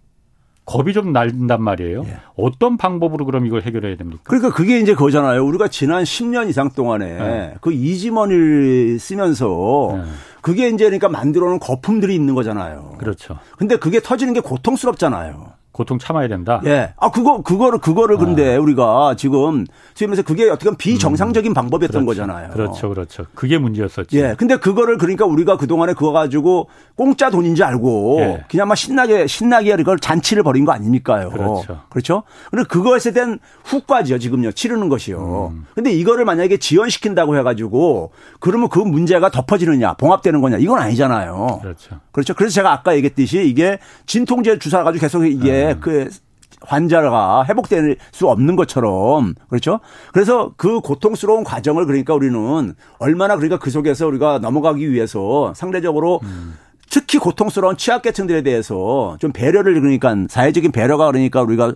[0.64, 2.04] 겁이 좀 날린단 말이에요.
[2.06, 2.18] 예.
[2.36, 4.22] 어떤 방법으로 그럼 이걸 해결해야 됩니까?
[4.24, 5.44] 그러니까 그게 이제 그거잖아요.
[5.44, 7.54] 우리가 지난 10년 이상 동안에 네.
[7.60, 10.10] 그 이지머니를 쓰면서 네.
[10.42, 12.94] 그게 이제 그러니까 만들어 놓은 거품들이 있는 거잖아요.
[12.98, 13.38] 그렇죠.
[13.58, 15.52] 근데 그게 터지는 게 고통스럽잖아요.
[15.80, 16.60] 고통 참아야 된다.
[16.66, 16.92] 예.
[16.98, 18.60] 아 그거 그거를 그거를 근데 아.
[18.60, 19.64] 우리가 지금
[19.94, 21.54] 지금에서 그게 어떻게 보면 비정상적인 음.
[21.54, 22.20] 방법이었던 그렇죠.
[22.20, 22.50] 거잖아요.
[22.50, 23.24] 그렇죠, 그렇죠.
[23.34, 24.14] 그게 문제였었죠.
[24.18, 24.34] 예.
[24.36, 28.44] 근데 그거를 그러니까 우리가 그 동안에 그거 가지고 공짜 돈인지 알고 예.
[28.50, 31.30] 그냥 막 신나게 신나게 그걸 잔치를 벌인 거 아닙니까요?
[31.30, 31.80] 그렇죠.
[31.88, 32.22] 그렇죠.
[32.50, 35.52] 그리고 그것에 대한 후과죠 지금요 치르는 것이요.
[35.54, 35.64] 음.
[35.74, 41.60] 근데 이거를 만약에 지연시킨다고 해가지고 그러면 그 문제가 덮어지느냐 봉합되는 거냐 이건 아니잖아요.
[41.62, 42.00] 그렇죠.
[42.12, 42.34] 그렇죠.
[42.34, 45.80] 그래서 제가 아까 얘기했듯이 이게 진통제 주사 가지고 계속 이게 음.
[45.80, 46.10] 그
[46.62, 49.80] 환자가 회복될 수 없는 것처럼 그렇죠.
[50.12, 56.56] 그래서 그 고통스러운 과정을 그러니까 우리는 얼마나 그러니까 그 속에서 우리가 넘어가기 위해서 상대적으로 음.
[56.90, 61.72] 특히 고통스러운 취약계층들에 대해서 좀 배려를 그러니까 사회적인 배려가 그러니까 우리가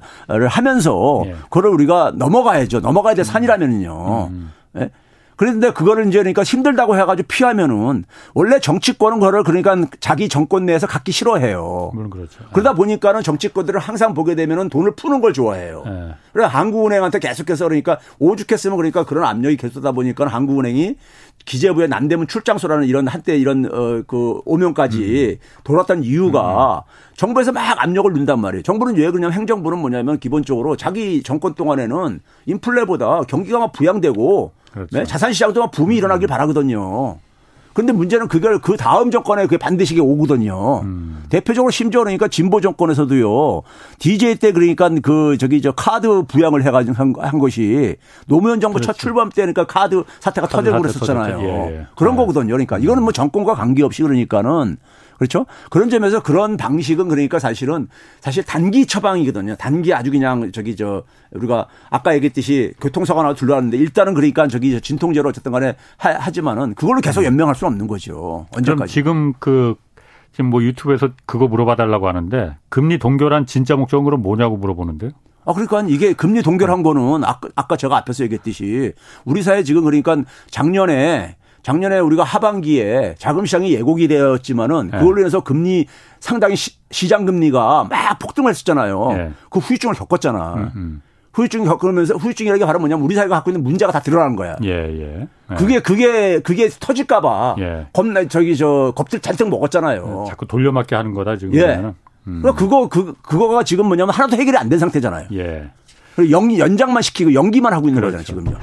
[0.49, 1.37] 하면서 예.
[1.45, 2.81] 그걸 우리가 넘어가야죠.
[2.81, 4.29] 넘어가야 될 산이라면은요.
[4.33, 4.53] 음.
[4.77, 4.91] 예?
[5.37, 11.13] 그런데 그거를 이제 그러니까 힘들다고 해가지고 피하면은 원래 정치권은 그거를 그러니까 자기 정권 내에서 갖기
[11.13, 11.91] 싫어해요.
[11.95, 12.45] 물론 그렇죠.
[12.53, 15.83] 그러다 보니까는 정치권들을 항상 보게 되면은 돈을 푸는 걸 좋아해요.
[15.85, 16.15] 네.
[16.33, 20.97] 그래서 한국은행한테 계속해서 그러니까 오죽했으면 그러니까 그런 압력이 계속하다 보니까 한국은행이
[21.45, 25.47] 기재부의 남대문 출장소라는 이런 한때 이런 어그 오명까지 음.
[25.65, 27.15] 돌았던 이유가 음.
[27.17, 28.63] 정부에서 막 압력을 넣는단 말이에요.
[28.63, 34.99] 정부는 왜 그러냐면 행정부는 뭐냐면 기본적으로 자기 정권 동안에는 인플레보다 경기가 막 부양되고 그렇죠.
[34.99, 35.05] 네?
[35.05, 37.19] 자산 시장도 막 붐이 일어나길 바라거든요.
[37.75, 40.81] 그런데 문제는 그걸 그 다음 정권에 그게 반드시 오거든요.
[40.83, 41.25] 음.
[41.29, 43.63] 대표적으로 심지어 그러니까 진보 정권에서도요.
[43.99, 48.93] DJ 때 그러니까 그 저기 저 카드 부양을 해가지고 한, 한 것이 노무현 정부 그렇죠.
[48.93, 51.41] 첫 출범 때 그러니까 카드 사태가 터지고 그랬었잖아요.
[51.41, 51.87] 예, 예.
[51.97, 52.17] 그런 예.
[52.19, 52.53] 거거든요.
[52.53, 54.79] 그러니까 이거는 뭐 정권과 관계없이 그러니까는
[55.19, 55.47] 그렇죠?
[55.71, 57.89] 그런 점에서 그런 방식은 그러니까 사실은
[58.21, 59.57] 사실 단기 처방이거든요.
[59.57, 65.29] 단기 아주 그냥 저기 저 우리가 아까 얘기했듯이 교통사고 하나 둘러왔는데 일단은 그러니까 저기 진통제로
[65.29, 67.27] 어쨌든 간에 하, 지만은 그걸로 계속 음.
[67.27, 68.47] 연명할 수는 없는 거죠.
[68.55, 68.93] 언제까지.
[68.93, 69.75] 지금 그
[70.33, 75.11] 지금 뭐 유튜브에서 그거 물어봐 달라고 하는데 금리 동결한 진짜 목적은 그럼 뭐냐고 물어보는데요.
[75.47, 78.93] 아, 그러니까 이게 금리 동결한 거는 아까, 아까 제가 앞에서 얘기했듯이
[79.25, 80.17] 우리 사회 지금 그러니까
[80.51, 84.99] 작년에 작년에 우리가 하반기에 자금 시장이 예고기 되었지만은 네.
[84.99, 85.87] 그걸로 인해서 금리
[86.21, 89.13] 상당히 시, 장 금리가 막 폭등을 했었잖아요.
[89.13, 89.33] 네.
[89.51, 90.55] 그 후유증을 겪었잖아.
[90.55, 91.03] 음, 음.
[91.35, 94.57] 후유증 겪으면서 후유증이라는 게 바로 뭐냐면 우리 사회가 갖고 있는 문제가 다 드러나는 거야.
[94.65, 95.29] 예, 예.
[95.51, 95.55] 예.
[95.57, 97.87] 그게 그게 그게 터질까봐 예.
[97.93, 100.25] 겁나 저기 저 겁들 잔뜩 먹었잖아요.
[100.27, 101.55] 예, 자꾸 돌려막기 하는 거다 지금.
[101.57, 101.83] 예.
[102.27, 102.41] 음.
[102.41, 105.27] 그러니까 그거 그 그거가 지금 뭐냐면 하나도 해결이 안 된 상태잖아요.
[105.35, 105.69] 예.
[106.31, 108.19] 연, 연장만 시키고 연기만 하고 있는 그렇죠.
[108.19, 108.59] 거잖아요 지금요.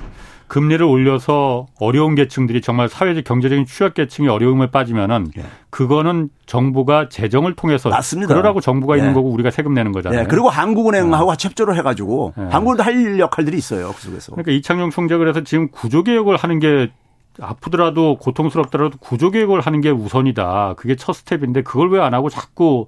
[0.51, 5.43] 금리를 올려서 어려운 계층들이 정말 사회적 경제적인 취약 계층이 어려움에 빠지면은 예.
[5.69, 8.33] 그거는 정부가 재정을 통해서 맞습니다.
[8.33, 8.99] 그러라고 정부가 예.
[8.99, 10.23] 있는 거고 우리가 세금 내는 거잖아요.
[10.23, 10.25] 예.
[10.25, 11.35] 그리고 한국은행하고 어.
[11.39, 12.41] 협조를 해가지고 예.
[12.51, 14.33] 한국은도 할 역할들이 있어요 그 속에서.
[14.33, 16.91] 그러니까 이창용 총재 그래서 지금 구조개혁을 하는 게
[17.39, 20.73] 아프더라도 고통스럽더라도 구조개혁을 하는 게 우선이다.
[20.75, 22.87] 그게 첫 스텝인데 그걸 왜 안 하고 자꾸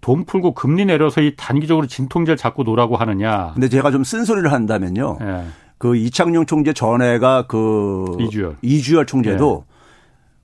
[0.00, 3.50] 돈 풀고 금리 내려서 이 단기적으로 진통제를 잡고 노라고 하느냐.
[3.52, 5.18] 근데 제가 좀 쓴소리를 한다면요.
[5.82, 5.88] 예.
[5.88, 9.72] 그 이창용 총재 전에가 그 이주열, 이주열 총재도 예.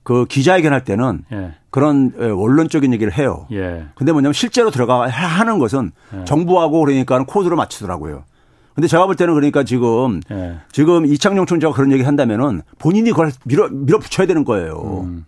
[0.03, 1.53] 그 기자회견 할 때는 예.
[1.69, 3.47] 그런 예, 원론적인 얘기를 해요.
[3.51, 3.85] 예.
[3.95, 6.25] 근데 뭐냐면 실제로 들어가 하는 것은 예.
[6.25, 8.23] 정부하고 그러니까 코드를 맞추더라고요.
[8.75, 10.57] 근데 제가 볼 때는 그러니까 지금 예.
[10.71, 15.03] 지금 이창용 총재가 그런 얘기 한다면은 본인이 그걸 밀어 밀어붙여야 되는 거예요.
[15.05, 15.25] 음.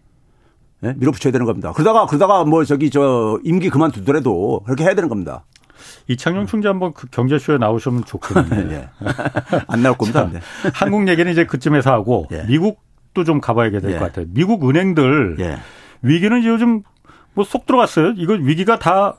[0.84, 0.93] 예?
[0.97, 1.71] 밀어붙여야 되는 겁니다.
[1.74, 5.45] 그러다가 그러다가 뭐 저기 저 임기 그만두더라도 그렇게 해야 되는 겁니다.
[6.08, 8.76] 이창용 총재 한번 그 경제쇼에 나오시면 좋겠는데.
[8.76, 8.90] 예.
[9.68, 10.30] 안 나올 겁니다.
[10.32, 10.40] 자,
[10.74, 12.44] 한국 얘기는 이제 그쯤에서 하고 예.
[12.44, 13.98] 미국도 좀 가봐야 될것 예.
[13.98, 14.26] 같아요.
[14.30, 15.58] 미국 은행들 예.
[16.02, 16.84] 위기는 요즘
[17.34, 18.14] 뭐속 들어갔어요.
[18.18, 19.16] 이거 위기가 다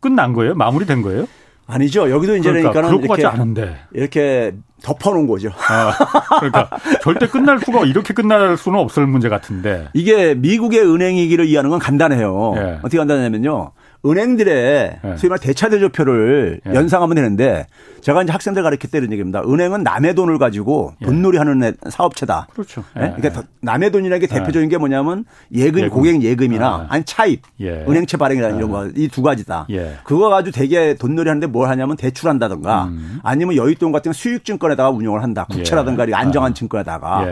[0.00, 0.54] 끝난 거예요?
[0.54, 1.26] 마무리된 거예요?
[1.66, 2.10] 아니죠.
[2.10, 5.50] 여기도 이제 그러니까 그럴 것 같지 않은데 이렇게 덮어놓은 거죠.
[5.68, 5.92] 아,
[6.40, 6.68] 그러니까
[7.02, 12.54] 절대 끝날 수가 이렇게 끝날 수는 없을 문제 같은데 이게 미국의 은행이기를 이해하는 건 간단해요.
[12.56, 12.60] 예.
[12.78, 13.72] 어떻게 간단하냐면요.
[14.04, 15.16] 은행들의 네.
[15.16, 16.74] 소위 말 대차 대조표를 네.
[16.74, 17.66] 연상하면 되는데
[18.00, 19.42] 제가 이제 학생들 가르칠 때 이런 얘기입니다.
[19.42, 21.04] 은행은 남의 돈을 가지고 예.
[21.06, 22.46] 돈놀이 하는 사업체다.
[22.52, 22.82] 그렇죠.
[22.96, 23.12] 네?
[23.16, 25.90] 그러니까 남의 돈이라는 게 대표적인 게 뭐냐면 예금, 예금.
[25.90, 27.84] 고객 예금이나 아니 차입, 예.
[27.86, 29.66] 은행채 발행이라는 이런 거 이 두 가지다.
[29.70, 29.96] 예.
[30.04, 33.18] 그거 가지고 되게 돈놀이 하는데 뭘 하냐면 대출한다든가 음.
[33.22, 35.46] 아니면 여윳돈 같은 수익증권에다가 운용을 한다.
[35.50, 36.14] 국채라든가 예.
[36.14, 36.54] 안정한 아.
[36.54, 37.26] 증권에다가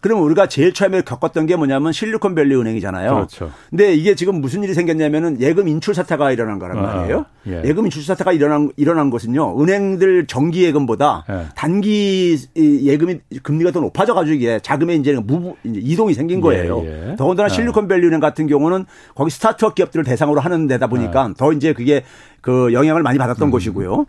[0.00, 3.14] 그러면 우리가 제일 처음에 겪었던 게 뭐냐면 실리콘밸리 은행이잖아요.
[3.14, 3.50] 그렇죠.
[3.70, 7.18] 근데 이게 지금 무슨 일이 생겼냐면은 예금 인출 사태가 일어난 거란 아, 말이에요.
[7.18, 7.72] 아, 예.
[7.72, 9.60] 금 인출 사태가 일어난 일어난 것은요.
[9.60, 11.46] 은행들 정기 예금보다 예.
[11.56, 16.82] 단기 예금이 금리가 더 높아져 가지고 이게 자금의 이제 무 이제 이동이 생긴 거예요.
[16.84, 17.16] 예, 예.
[17.16, 17.48] 더군다나 아.
[17.48, 21.34] 실리콘밸리 은행 같은 경우는 거기 스타트업 기업들을 대상으로 하는 데다 보니까 아.
[21.36, 22.04] 더 이제 그게
[22.40, 23.50] 그 영향을 많이 받았던 음.
[23.50, 24.06] 것이고요.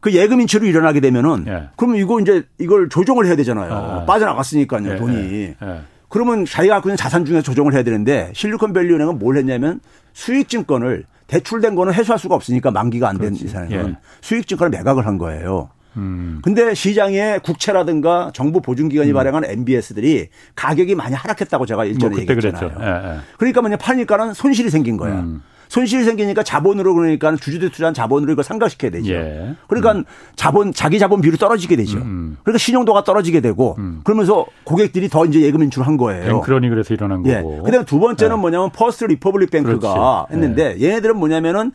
[0.00, 1.68] 그 예금 인출이 일어나게 되면은 예.
[1.76, 3.72] 그러면 이거 이제 이걸 조정을 해야 되잖아요.
[3.72, 5.16] 아, 빠져나갔으니까요, 예, 돈이.
[5.16, 5.80] 예, 예.
[6.08, 9.80] 그러면 자기가 갖고 있는 자산 중에 조정을 해야 되는데 실리콘밸리 은행은 뭘 했냐면
[10.12, 13.96] 수익증권을 대출된 거는 회수할 수가 없으니까 만기가 안 된 이상에는 예.
[14.20, 15.70] 수익증권을 매각을 한 거예요.
[15.96, 16.38] 음.
[16.42, 19.14] 근데 시장에 국채라든가 정부 보증기관이 음.
[19.14, 22.70] 발행한 MBS들이 가격이 많이 하락했다고 제가 일전에 뭐 얘기했잖아요.
[22.80, 23.18] 예, 예.
[23.36, 25.14] 그러니까 뭐냐 파니까는 손실이 생긴 거야.
[25.20, 25.42] 음.
[25.68, 29.12] 손실이 생기니까 자본으로 그러니까 주주들 투자한 자본으로 이걸 상각시켜야 되죠.
[29.12, 29.54] 예.
[29.68, 30.04] 그러니까 음.
[30.36, 31.98] 자본 자기 자본 비율이 떨어지게 되죠.
[31.98, 32.02] 음.
[32.02, 32.36] 음.
[32.42, 34.00] 그러니까 신용도가 떨어지게 되고 음.
[34.04, 36.40] 그러면서 고객들이 더 이제 예금 인출한 거예요.
[36.40, 37.36] 그러니 그래서 일어난 예.
[37.36, 37.58] 거고.
[37.58, 37.62] 예.
[37.62, 38.40] 그다음에 두 번째는 네.
[38.40, 40.32] 뭐냐면 퍼스트 리퍼블릭 뱅크가 그렇지.
[40.32, 40.86] 했는데 네.
[40.86, 41.72] 얘네들은 뭐냐면은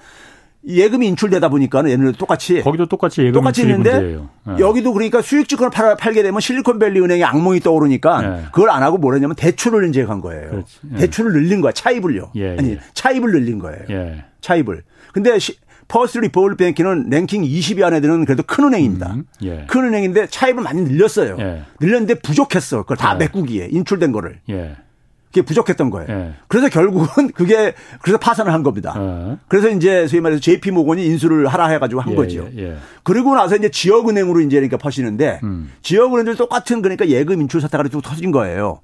[0.66, 4.00] 예금이 인출되다 보니까는 얘네들 똑같이 거기도 똑같이 예금 똑같이 있는데
[4.46, 4.60] 네.
[4.60, 8.44] 여기도 그러니까 수익증권을 팔, 팔게 되면 실리콘밸리 은행의 악몽이 떠오르니까 네.
[8.54, 10.64] 그걸 안 하고 뭐랬냐면 대출을 이제 간 거예요.
[10.82, 11.00] 네.
[11.00, 11.74] 대출을 늘린 거야.
[11.74, 12.32] 차입을요.
[12.36, 12.80] 예, 아니 예.
[12.94, 13.80] 차입을 늘린 거예요.
[13.90, 14.24] 예.
[14.40, 14.84] 차입을.
[15.12, 19.14] 근데 시, 퍼스트 리퍼블릭 뱅크는 랭킹 20위 안에 드는 그래도 큰 은행입니다.
[19.14, 19.66] 음, 예.
[19.68, 21.36] 큰 은행인데 차입을 많이 늘렸어요.
[21.40, 21.64] 예.
[21.82, 22.84] 늘렸는데 부족했어.
[22.84, 23.20] 그걸 다 예.
[23.20, 24.40] 메꾸기에 인출된 거를.
[25.34, 26.08] 그게 부족했던 거예요.
[26.08, 26.34] 네.
[26.48, 28.94] 그래서 결국은 그게 그래서 파산을 한 겁니다.
[28.96, 29.38] 네.
[29.48, 32.48] 그래서 이제 소위 말해서 JP 모건이 인수를 하라 해가지고 한 예, 거죠.
[32.56, 32.76] 예, 예.
[33.02, 35.72] 그리고 나서 이제 지역은행으로 이제 그러니까 퍼시는데 음.
[35.82, 38.82] 지역은행들 똑같은 그러니까 예금 인출 사태가 쭉 터진 거예요.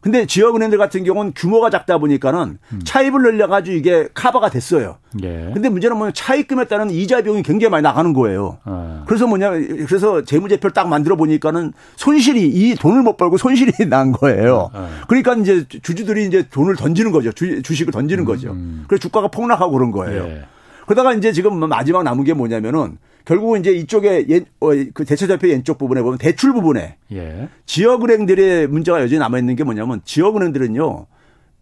[0.00, 2.80] 근데 지역은행들 같은 경우는 규모가 작다 보니까는 음.
[2.84, 4.96] 차입을 늘려가지고 이게 카바가 됐어요.
[5.22, 5.50] 예.
[5.52, 8.58] 근데 문제는 뭐냐 차입금에 따른 이자 비용이 굉장히 많이 나가는 거예요.
[8.64, 9.04] 아.
[9.06, 9.50] 그래서 뭐냐
[9.86, 14.70] 그래서 재무제표를 딱 만들어 보니까는 손실이 이 돈을 못 벌고 손실이 난 거예요.
[14.72, 14.88] 아.
[15.06, 17.32] 그러니까 이제 주주들이 이제 돈을 던지는 거죠.
[17.32, 18.26] 주, 식을 던지는 음.
[18.26, 18.56] 거죠.
[18.88, 20.22] 그래서 주가가 폭락하고 그런 거예요.
[20.24, 20.42] 예.
[20.86, 25.78] 그러다가 이제 지금 마지막 남은 게 뭐냐면은 결국은 이제 이쪽에 예, 어, 그 대체자표 왼쪽
[25.78, 27.48] 부분에 보면 대출 부분에 예.
[27.66, 31.06] 지역은행들의 문제가 여전히 남아 있는 게 뭐냐면 지역은행들은요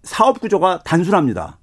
[0.02, 1.58] 사업 구조가 단순합니다.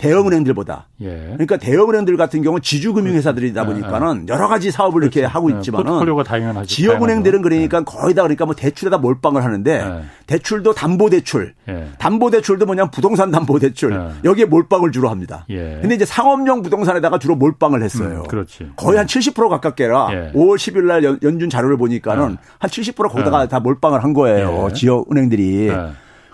[0.00, 0.86] 대형 은행들보다.
[1.02, 1.08] 예.
[1.34, 3.82] 그러니까 대형 은행들 같은 경우는 지주금융회사들이다 그렇죠.
[3.82, 5.20] 보니까는 여러 가지 사업을 그렇죠.
[5.20, 7.84] 이렇게 하고 있지만은 지역 은행들은 그러니까 네.
[7.84, 10.02] 거의 다 그러니까 뭐 대출에다 몰빵을 하는데 네.
[10.26, 11.88] 대출도 담보 대출, 예.
[11.98, 14.26] 담보 대출도 뭐냐면 부동산 담보 대출 예.
[14.26, 15.44] 여기에 몰빵을 주로 합니다.
[15.50, 15.78] 예.
[15.82, 18.22] 근데 이제 상업용 부동산에다가 주로 몰빵을 했어요.
[18.22, 18.70] 음, 그렇지.
[18.76, 24.02] 거의 한 70% 가깝게라 5월 10일 날 연준 자료를 보니까는 한 70% 거기다가 다 몰빵을
[24.02, 24.70] 한 거예요.
[24.72, 25.70] 지역 은행들이.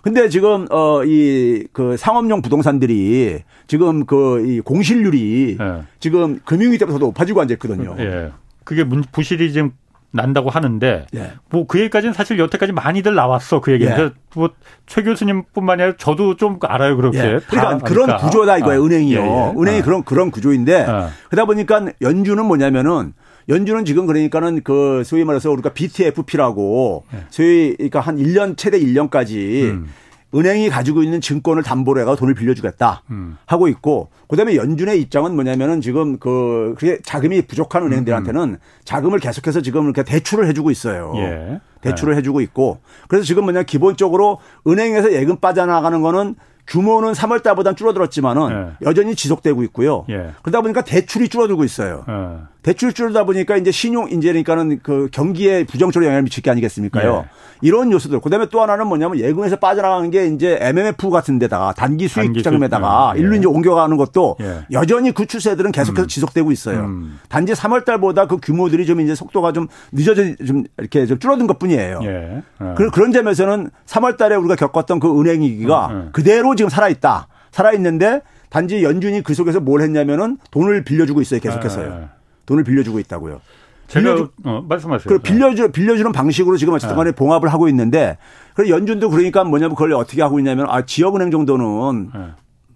[0.06, 5.82] 근데 지금 어 이 그 상업용 부동산들이 지금 그 이 공실률이 예.
[5.98, 7.96] 지금 금융위 때부터 높아지고 앉아 있거든요.
[7.98, 8.30] 예.
[8.64, 9.72] 그게 문, 부실이 지금
[10.12, 11.32] 난다고 하는데 예.
[11.50, 14.10] 뭐그 얘기까지는 사실 여태까지 많이들 나왔어 그 얘기는 예.
[14.34, 17.40] 뭐최 교수님뿐만 아니라 저도 좀 알아요 그렇게 예.
[17.48, 18.86] 그러니까 그런 구조다 이거예요 아.
[18.86, 19.52] 은행이요 예, 예.
[19.60, 19.82] 은행이 아.
[19.82, 21.10] 그런 그런 구조인데 아.
[21.28, 23.12] 그러다 보니까 연준은 뭐냐면은
[23.48, 27.20] 연준은 지금 그러니까는 그 소위 말해서 우리가 BTFP라고 네.
[27.30, 29.86] 소위 그러니까 한 1년 최대 1년까지 음.
[30.34, 33.36] 은행이 가지고 있는 증권을 담보로 해가 돈을 빌려주겠다 음.
[33.46, 38.56] 하고 있고 그다음에 연준의 입장은 뭐냐면은 지금 그 그게 자금이 부족한 은행들한테는 음.
[38.84, 41.12] 자금을 계속해서 지금 이렇게 대출을 해주고 있어요.
[41.16, 41.60] 예.
[41.80, 42.18] 대출을 네.
[42.18, 46.34] 해주고 있고 그래서 지금 뭐냐 기본적으로 은행에서 예금 빠져나가는 거는
[46.66, 48.72] 규모는 3월 달보다 줄어들었지만은 네.
[48.82, 50.04] 여전히 지속되고 있고요.
[50.10, 50.32] 예.
[50.42, 52.04] 그러다 보니까 대출이 줄어들고 있어요.
[52.08, 52.38] 네.
[52.66, 57.24] 대출 줄어다 보니까 이제 신용 그러니까는 그 경기에 부정적으로 영향을 미칠 게 아니겠습니까요?
[57.24, 57.30] 예.
[57.60, 58.18] 이런 요소들.
[58.20, 63.12] 그다음에 또 하나는 뭐냐면 예금에서 빠져나가는 게 이제 MMF 같은 데다가 단기 수익 단기 자금에다가.
[63.14, 63.20] 예.
[63.20, 64.66] 일로 이제 옮겨가는 것도 예.
[64.72, 66.08] 여전히 그 추세들은 계속해서 음.
[66.08, 66.80] 지속되고 있어요.
[66.80, 67.20] 음.
[67.28, 72.00] 단지 3월 달보다 그 규모들이 좀 이제 속도가 좀 늦어져 좀 이렇게 좀 줄어든 것뿐이에요.
[72.02, 72.42] 예.
[72.62, 72.74] 예.
[72.92, 76.08] 그런 점에서는 3월 달에 우리가 겪었던 그 은행 위기가 음, 음.
[76.12, 77.28] 그대로 지금 살아 있다.
[77.52, 81.38] 살아 있는데 단지 연준이 그 속에서 뭘 했냐면은 돈을 빌려주고 있어요.
[81.38, 82.15] 계속해서요.
[82.46, 83.40] 돈을 빌려주고 있다고요.
[83.88, 85.08] 제가 빌려주, 어, 말씀하세요.
[85.08, 87.14] 그 빌려주 빌려주는 방식으로 지금 어쨌든 간에 네.
[87.14, 88.18] 봉합을 하고 있는데
[88.54, 92.20] 그 연준도 그러니까 뭐냐면 그걸 어떻게 하고 있냐면 아 지역은행 정도는 네.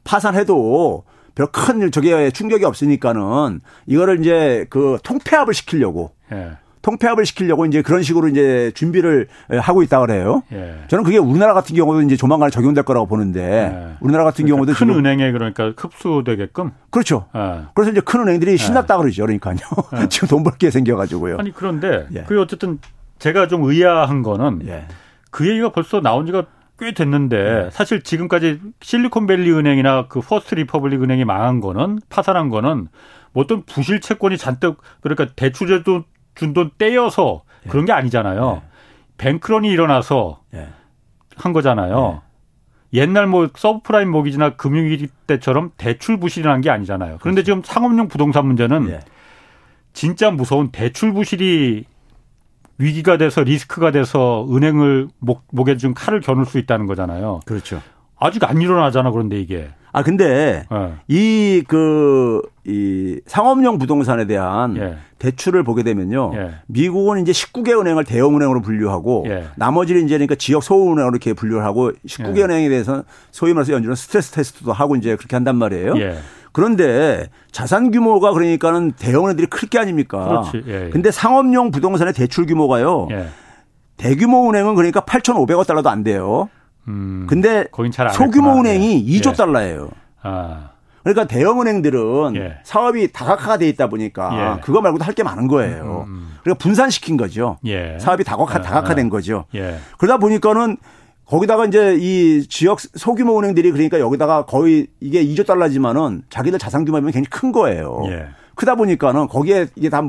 [0.04, 1.04] 파산해도
[1.34, 6.50] 별 큰 저게 충격이 없으니까는 이거를 이제 그 통폐합을 시키려고 네.
[6.82, 9.28] 통폐합을 시키려고 이제 그런 식으로 이제 준비를
[9.60, 10.42] 하고 있다 그래요.
[10.52, 10.76] 예.
[10.88, 13.96] 저는 그게 우리나라 같은 경우도 이제 조만간 적용될 거라고 보는데 예.
[14.00, 17.26] 우리나라 같은 그러니까 경우도 큰 은행에 그러니까 흡수되게끔 그렇죠.
[17.36, 17.62] 예.
[17.74, 18.56] 그래서 이제 큰 은행들이 예.
[18.56, 19.24] 신났다 그러죠.
[19.24, 19.56] 그러니까요.
[20.00, 20.08] 예.
[20.10, 21.36] 지금 돈 벌게 생겨가지고요.
[21.38, 22.22] 아니 그런데 예.
[22.22, 22.78] 그 어쨌든
[23.18, 24.62] 제가 좀 의아한 거는
[25.30, 26.46] 그 얘기가 벌써 나온 지가
[26.78, 32.88] 꽤 됐는데 사실 지금까지 실리콘밸리 은행이나 그 퍼스트 리퍼블릭 은행이 망한 거는 파산한 거는
[33.32, 36.04] 뭐 어떤 부실 채권이 잔뜩 그러니까 대출에도
[36.40, 37.68] 준 돈 떼여서 예.
[37.68, 38.62] 그런 게 아니잖아요.
[38.64, 38.68] 예.
[39.18, 40.68] 뱅크런이 일어나서 예.
[41.36, 42.22] 한 거잖아요.
[42.94, 47.18] 옛날 뭐 서브프라임 모기지나 금융위기 때처럼 대출 부실이 난게 아니잖아요.
[47.20, 47.60] 그런데 그렇죠.
[47.60, 48.98] 지금 상업용 부동산 문제는
[49.92, 51.84] 진짜 무서운 대출 부실이
[52.78, 57.40] 위기가 돼서 리스크가 돼서 은행을 목, 목에 좀 칼을 겨눌 수 있다는 거잖아요.
[57.44, 57.82] 그렇죠.
[58.18, 59.68] 아직 안 일어나잖아 그런데 이게.
[59.92, 60.92] 아 근데 네.
[61.08, 64.96] 이그 이 상업용 부동산에 대한 예.
[65.18, 66.32] 대출을 보게 되면요.
[66.34, 66.50] 예.
[66.66, 69.44] 미국은 이제 19개 은행을 대형 은행으로 분류하고 예.
[69.56, 72.42] 나머지는 이제 그러니까 지역 소우 은행으로 이렇게 분류를 하고 19개 예.
[72.44, 75.94] 은행에 대해서 소위 말해서 연준은 스트레스 테스트도 하고 이제 그렇게 한단 말이에요.
[75.98, 76.16] 예.
[76.52, 80.26] 그런데 자산 규모가 그러니까는 대형 은행들이 클 게 아닙니까?
[80.50, 80.64] 그렇지.
[80.68, 80.90] 예, 예.
[80.90, 83.08] 근데 상업용 부동산의 대출 규모가요.
[83.10, 83.26] 예.
[83.96, 86.48] 대규모 은행은 그러니까 8,500억 달러도 안 돼요.
[86.90, 87.66] 음, 근데
[88.12, 89.34] 소규모 은행이 2조 예.
[89.34, 89.90] 달러예요.
[90.22, 90.70] 아.
[91.02, 92.58] 그러니까 대형 은행들은 예.
[92.62, 94.60] 사업이 다각화가 돼 있다 보니까 예.
[94.60, 96.04] 그거 말고도 할 게 많은 거예요.
[96.06, 96.36] 음, 음.
[96.42, 97.58] 그러니까 분산시킨 거죠.
[97.64, 97.96] 예.
[97.98, 99.46] 사업이 다각화, 아, 다각화된 거죠.
[99.54, 99.76] 예.
[99.98, 100.76] 그러다 보니까는
[101.24, 107.12] 거기다가 이제 이 지역 소규모 은행들이 그러니까 여기다가 거의 이게 2조 달러지만은 자기들 자산 규모면
[107.12, 108.02] 굉장히 큰 거예요.
[108.60, 108.60] 예.
[108.60, 110.02] 크다 보니까는 거기에 이게 다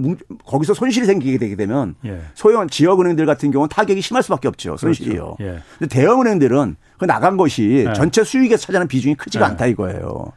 [0.45, 2.21] 거기서 손실이 생기게 되게 되면 예.
[2.33, 4.75] 소형 지역 은행들 같은 경우는 타격이 심할 수밖에 없죠.
[4.75, 5.35] 손실이요.
[5.37, 5.37] 그렇죠.
[5.39, 5.61] 예.
[5.79, 7.93] 근데 대형 은행들은 그 나간 것이 예.
[7.93, 9.49] 전체 수익에 차지하는 비중이 크지가 예.
[9.51, 10.33] 않다 이거예요.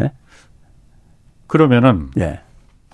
[0.00, 0.12] 예?
[1.46, 2.40] 그러면은 예.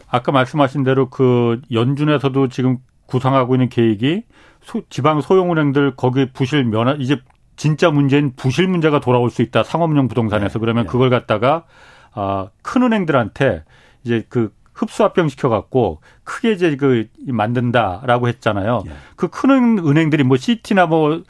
[0.08, 4.22] 아까 말씀하신 대로 그 연준에서도 지금 구상하고 있는 계획이
[4.62, 7.20] 소, 지방 소형은행들 거기 부실 면허 이제
[7.56, 10.58] 진짜 문제인 부실 문제가 돌아올 수 있다 상업용 부동산에서 네.
[10.60, 10.90] 그러면 네.
[10.90, 11.64] 그걸 갖다가
[12.12, 13.64] 아, 큰 은행들한테
[14.04, 18.82] 이제 그 흡수합병 시켜갖고 크게 이제 그 만든다라고 했잖아요.
[18.84, 18.92] 네.
[19.16, 21.22] 그 큰 은행들이 뭐 시티나 뭐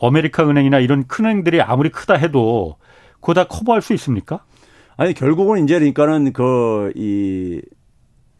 [0.00, 2.76] 아메리카 은행이나 이런 큰 은행들이 아무리 크다 해도
[3.20, 4.44] 그거 다 커버할 수 있습니까?
[4.96, 7.62] 아니 결국은 이제 그러니까는 그이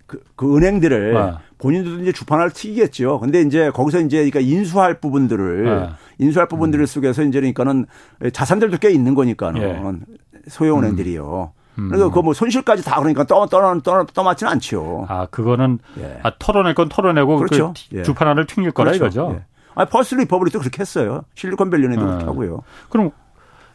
[0.06, 1.40] 그, 그 은행들을 아.
[1.58, 3.20] 본인들도 이제 주판을 튀기겠죠.
[3.20, 5.96] 근데 이제 거기서 이제 그러니까 인수할 부분들을 아.
[6.18, 6.86] 인수할 부분들을 음.
[6.86, 7.86] 속에서 이제 그러니까는
[8.32, 10.48] 자산들도 꽤 있는 거니까는 예.
[10.48, 11.52] 소형 은행들이요.
[11.78, 11.88] 음.
[11.88, 15.06] 그래서 그뭐 손실까지 다 그러니까 떠, 떠, 떠, 떠맡지는 않죠.
[15.08, 16.20] 아, 그거는 예.
[16.22, 17.74] 아, 털어낼 건 털어내고 그 그렇죠.
[17.90, 19.04] 그 주판알을 튕길 거라 그렇죠.
[19.06, 19.36] 이거죠.
[19.36, 19.44] 예.
[19.74, 21.22] 아, First Republic도 그렇게 했어요.
[21.34, 22.08] 실리콘밸리은행도 아.
[22.08, 22.62] 그렇게 하고요.
[22.88, 23.10] 그럼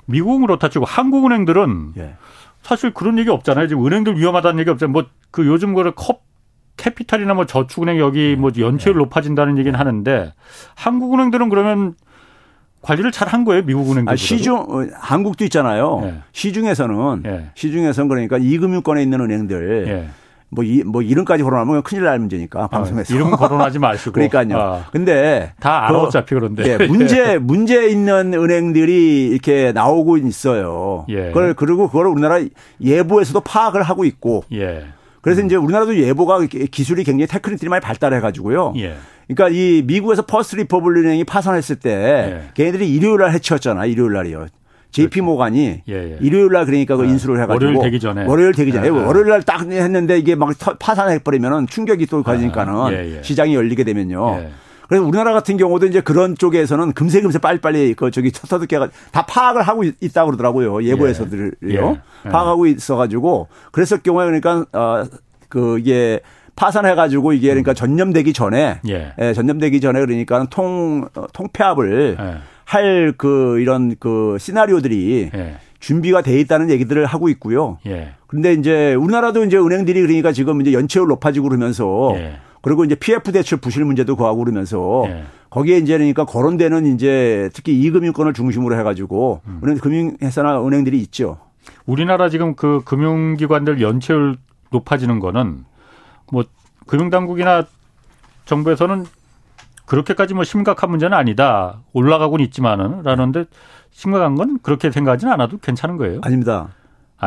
[0.06, 2.16] 미국은 그렇다 치고 한국은행들은 예.
[2.62, 3.68] 사실 그런 얘기 없잖아요.
[3.68, 4.92] 지금 은행들 위험하다는 얘기 없잖아요.
[4.92, 6.22] 뭐 그 요즘 거를 컵
[6.78, 9.00] 캐피탈이나 뭐 저축은행 여기 뭐 연체율 네.
[9.00, 10.32] 높아진다는 얘기는 하는데
[10.76, 11.96] 한국은행들은 그러면
[12.84, 14.14] 관리를 잘 한 거예요, 미국 은행들.
[14.14, 16.02] 아, 시중 어, 한국도 있잖아요.
[16.04, 16.14] 네.
[16.34, 17.50] 시중에서는 네.
[17.56, 20.08] 시중에서는 그러니까 이금융권에 있는 은행들 네.
[20.50, 24.56] 뭐, 이, 뭐 이름까지 거론하면 큰일 날 문제니까 방송에서 어, 이름 거론하지 마시고 그러니까요.
[24.56, 24.84] 어.
[24.92, 31.06] 근데 다 알아 그, 어차피 그런데 예, 문제 문제 있는 은행들이 이렇게 나오고 있어요.
[31.10, 31.28] 예.
[31.28, 32.40] 그걸 그리고 그걸 우리나라
[32.82, 34.44] 예보에서도 파악을 하고 있고.
[35.24, 35.26] 예.
[35.26, 35.46] 그래서 음.
[35.46, 38.74] 이제 우리나라도 예보가 기술이 굉장히 테크닉들이 많이 발달해 가지고요.
[38.78, 38.96] 예.
[39.28, 42.50] 그러니까 이 미국에서 First Republic 은행이 파산했을 때 예.
[42.56, 43.86] 걔네들이 일요일 날 해치웠잖아.
[43.86, 44.48] 일요일 날이요.
[44.92, 45.26] JP 그렇죠.
[45.26, 46.18] Morgan이 예, 예.
[46.22, 47.10] 일요일 날 그러니까 그 네.
[47.10, 50.36] 인수를 해 가지고 월요일 되기 전에 월요일 되기 전에 예, 월요일 날 딱 했는데 이게
[50.36, 53.24] 막 파산해 버리면은 충격이 또 가지니까는 예, 예.
[53.24, 54.46] 시장이 열리게 되면요.
[54.84, 54.88] 예.
[54.88, 59.84] 그래서 우리나라 같은 경우도 이제 그런 쪽에서는 금세금세 빨리빨리 그 저기 터득해가 다 파악을 하고
[59.84, 66.20] 있다 그러더라고요 예보에서들요 파악하고 있어 가지고 그랬을 경우에 그러니까 어그 이게
[66.56, 69.34] 파산해 가지고 이게 그러니까 전념되기 전에 예.
[69.34, 72.18] 전념되기 전에 그러니까 통 통폐합을
[72.66, 75.58] 할그 이런 그 시나리오들이 예.
[75.80, 77.78] 준비가 돼 있다는 얘기들을 하고 있고요.
[77.86, 78.14] 예.
[78.28, 82.38] 그런데 이제 우리나라도 이제 은행들이 그러니까 지금 이제 연체율 높아지고 그러면서 예.
[82.64, 85.26] 그리고 이제 PF 대출 부실 문제도 거하고 그러면서 예.
[85.50, 89.60] 거기에 이제 그러니까 거론되는 이제 특히 이금융권을 중심으로 해가지고 음.
[89.64, 91.38] 은행 금융회사나 은행들이 있죠.
[91.86, 94.38] 우리나라 지금 그 금융기관들 연체율
[94.72, 95.66] 높아지는 거는
[96.32, 96.46] 뭐
[96.88, 97.66] 금융당국이나
[98.46, 99.06] 정부에서는
[99.86, 101.82] 그렇게까지 뭐 심각한 문제는 아니다.
[101.92, 103.44] 올라가고는 있지만은 라는데
[103.92, 106.22] 심각한 건 그렇게 생각하지는 않아도 괜찮은 거예요.
[106.24, 106.70] 아닙니다.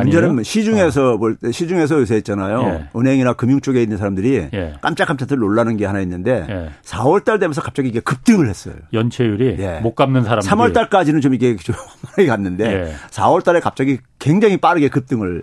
[0.03, 1.17] 문제는 뭐 시중에서 어.
[1.19, 2.63] 볼때 시중에서 요새 있잖아요.
[2.63, 2.99] 예.
[2.99, 4.75] 은행이나 금융 쪽에 있는 사람들이 예.
[4.81, 6.71] 깜짝깜짝 놀라는 게 하나 있는데 예.
[6.85, 8.75] 4월 달 되면서 갑자기 이게 급등을 했어요.
[8.93, 9.81] 연체율이 예.
[9.81, 11.75] 못 갚는 사람들 3월 달까지는 좀 이게 좀
[12.17, 13.45] 많이 갔는데 4월 예.
[13.45, 15.43] 달에 갑자기 굉장히 빠르게 급등을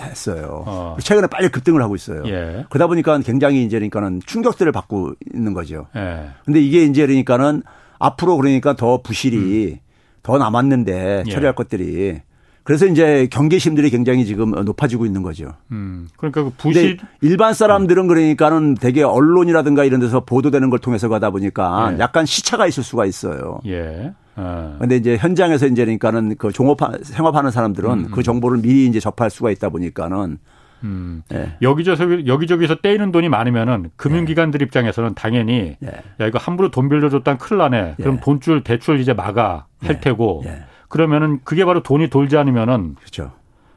[0.00, 0.64] 했어요.
[0.66, 0.96] 어.
[1.00, 2.22] 최근에 빨리 급등을 하고 있어요.
[2.26, 2.64] 예.
[2.68, 5.86] 그러다 보니까 굉장히 이제 그러니까는 충격들을 받고 있는 거죠.
[5.96, 6.30] 예.
[6.44, 7.62] 근데 이게 이제 그러니까는
[7.98, 9.78] 앞으로 그러니까 더 부실이 음.
[10.22, 11.30] 더 남았는데 예.
[11.30, 11.54] 처리할 예.
[11.54, 12.20] 것들이
[12.66, 15.52] 그래서 이제 경계심들이 굉장히 지금 높아지고 있는 거죠.
[15.70, 16.08] 음.
[16.16, 21.92] 그러니까 그 부실 일반 사람들은 그러니까는 되게 언론이라든가 이런 데서 보도되는 걸 통해서 가다 보니까
[21.92, 21.98] 예.
[22.00, 23.60] 약간 시차가 있을 수가 있어요.
[23.66, 24.12] 예.
[24.34, 24.98] 그런데 어.
[24.98, 28.10] 이제 현장에서 이제 그러니까는 그 종업 생업하는 사람들은 음.
[28.10, 30.38] 그 정보를 미리 이제 접할 수가 있다 보니까는
[30.82, 31.22] 음.
[31.32, 31.52] 예.
[31.62, 34.64] 여기저기 여기저기서 떼이는 돈이 많으면은 금융기관들 예.
[34.64, 35.88] 입장에서는 당연히 예.
[36.20, 37.94] 야 이거 함부로 돈 빌려줬다는 큰일 나네.
[37.98, 38.20] 그럼 예.
[38.20, 40.00] 돈줄 대출 이제 막아 할 예.
[40.00, 40.64] 테고 예.
[40.88, 43.32] 그러면은 그게 바로 돈이 돌지 않으면은 그렇죠.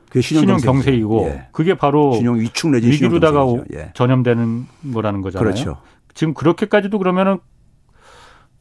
[0.10, 3.46] 그게 신용, 경색이고 그게 바로 신용 위축 내지 위기로 다가
[3.94, 5.44] 전염되는 거라는 거잖아요.
[5.44, 5.78] 그렇죠.
[6.16, 7.38] 지금 그렇게까지도 그러면은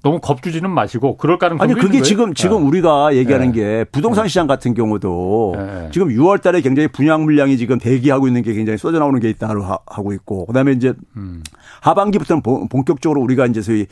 [0.02, 2.68] 너무 겁주지는 마시고 그럴 가능성이 아니 그게 지금 지금 네.
[2.68, 3.52] 우리가 얘기하는 네.
[3.52, 4.28] 게 부동산 네.
[4.28, 5.88] 시장 같은 경우도 네.
[5.92, 9.60] 지금 6월 달에 굉장히 분양 물량이 지금 대기하고 있는 게 굉장히 쏟아 나오는 게 있다고
[9.86, 11.42] 하고 있고 그다음에 이제 음.
[11.80, 13.86] 하반기부터는 본격적으로 우리가 이제 소위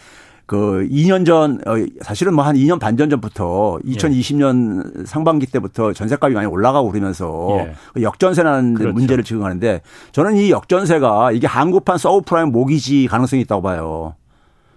[0.47, 5.05] 그 2년 전 어, 사실은 뭐 한 2년 반 전 전부터 2020년 예.
[5.05, 7.72] 상반기 때부터 전세값이 많이 올라가고 그러면서 예.
[7.94, 8.94] 그 역전세라는 그렇죠.
[8.94, 9.82] 문제를 지금하는데
[10.12, 14.14] 저는 이 역전세가 이게 한국판 서브프라임 모기지 가능성이 있다고 봐요.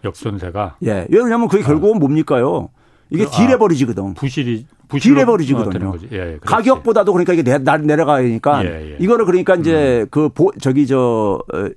[0.04, 1.06] 역전세가 예.
[1.10, 2.00] 왜냐하면 그게 결국은 아.
[2.00, 2.70] 뭡니까요?
[3.12, 4.04] 이게 그, 딜해버리지거든.
[4.04, 4.66] 아, 부실이
[5.00, 5.94] 딜해버리지거든요.
[6.12, 8.98] 예, 예, 가격보다도 그러니까 이게 내, 내려가니까 예, 예.
[9.00, 10.08] 이거를 그러니까 이제 음.
[10.10, 11.70] 그 보, 저기 저 어,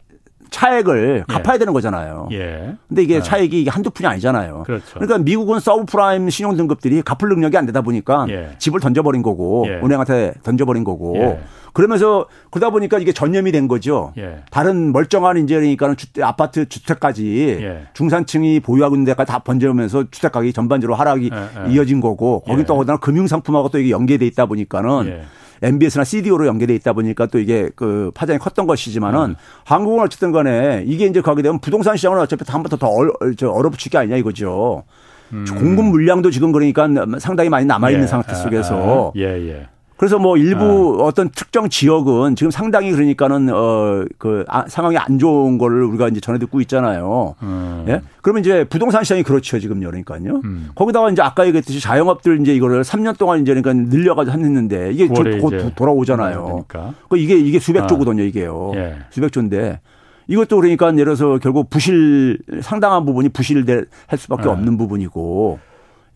[0.53, 1.33] 차액을 예.
[1.33, 2.29] 갚아야 되는 거잖아요.
[2.31, 2.77] 예.
[2.87, 3.23] 근데 이게 예.
[3.23, 4.63] 차액이 한두 푼이 아니잖아요.
[4.65, 4.95] 그렇죠.
[4.95, 8.51] 그러니까 미국은 서브프라임 신용 등급들이 갚을 능력이 안 되다 보니까 예.
[8.59, 9.81] 집을 던져버린 거고 예.
[9.85, 11.41] 은행한테 던져버린 거고 예.
[11.73, 14.13] 그러면서 그러다 보니까 이게 전염이 된 거죠.
[14.19, 14.43] 예.
[14.51, 20.53] 다른 멀쩡한 이제 그러니까는 주택, 아파트 주택까지 중산층이 보유하고 있는 데까지 다 번져오면서 주택 가격이
[20.53, 21.31] 전반적으로 하락이
[21.71, 25.23] 이어진 거고 거기 또 거기다 금융 상품하고 또 이게 연계돼 있다 보니까는
[25.63, 29.35] MBS나 CDO로 연계돼 있다 보니까 또 이게 그 파장이 컸던 것이지만은 음.
[29.65, 34.17] 한국은 어쨌든 간에 이게 이제 가게 되면 부동산 시장은 어차피 다음부터 더 얼, 얼어붙이게 아니냐
[34.17, 34.85] 이거죠.
[35.33, 35.45] 음.
[35.49, 36.89] 공급 물량도 지금 그러니까
[37.19, 38.07] 상당히 많이 남아있는 예.
[38.07, 39.69] 상태 속에서 예, 예.
[40.03, 41.05] 그래서 뭐 일부 아.
[41.05, 46.41] 어떤 특정 지역은 지금 상당히 그러니까는 어그 아, 상황이 안 좋은 거를 우리가 이제 전해
[46.41, 47.37] 듣고 있잖아요.
[47.41, 47.85] 음.
[47.87, 48.03] 예?
[48.21, 50.41] 그러면 이제 부동산 시장이 그렇죠 지금 그러니까요.
[50.43, 50.71] 음.
[50.75, 55.73] 거기다가 이제 아까 얘기했듯이 자영업들 이제 이거를 3년 동안 이제 그러니까 늘려가지고 했는데 이게 곧
[55.77, 56.65] 돌아오잖아요.
[57.09, 57.87] 그 이게 이게 수백 아.
[57.87, 58.73] 조거든요 이게요.
[58.75, 58.97] 예.
[59.11, 59.79] 수백 조인데
[60.27, 64.49] 이것도 그러니까 예를 들어서 결국 부실 상당한 부분이 부실될 할 수밖에 예.
[64.49, 65.61] 없는 부분이고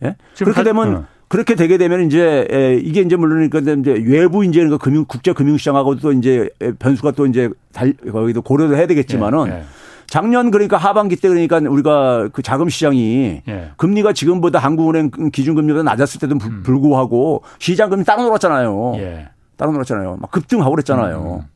[0.03, 0.17] 예?
[0.37, 1.05] 그렇게 되면 어.
[1.27, 5.57] 그렇게 되게 되면 이제 이게 이제 물론 그러니까 이제 외부 이제 그 금융 국제 금융
[5.57, 6.49] 시장하고 또 이제
[6.79, 9.63] 변수가 또 이제 달 거기도 고려를 해야 되겠지만은 예, 예.
[10.07, 13.71] 작년 그러니까 하반기 때 그러니까 우리가 그 자금 시장이 예.
[13.77, 16.63] 금리가 지금보다 한국은행 기준금리보다 낮았을 때도 음.
[16.63, 18.93] 불구하고 시장 금리 따로 놀았잖아요.
[18.97, 19.29] 예.
[19.57, 20.17] 따로 놀았잖아요.
[20.21, 21.41] 막 급등하고 그랬잖아요.
[21.43, 21.47] 음.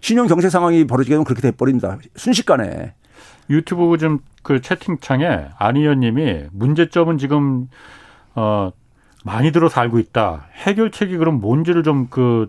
[0.00, 1.98] 신용 경제 상황이 벌어지게 되면 그렇게 돼 버립니다.
[2.14, 2.92] 순식간에.
[3.48, 7.68] 유튜브 좀 그 채팅창에 안 의원님이 문제점은 지금
[8.36, 8.70] 어
[9.26, 10.46] 많이 들어서 알고 있다.
[10.64, 12.48] 해결책이 그럼 뭔지를 좀그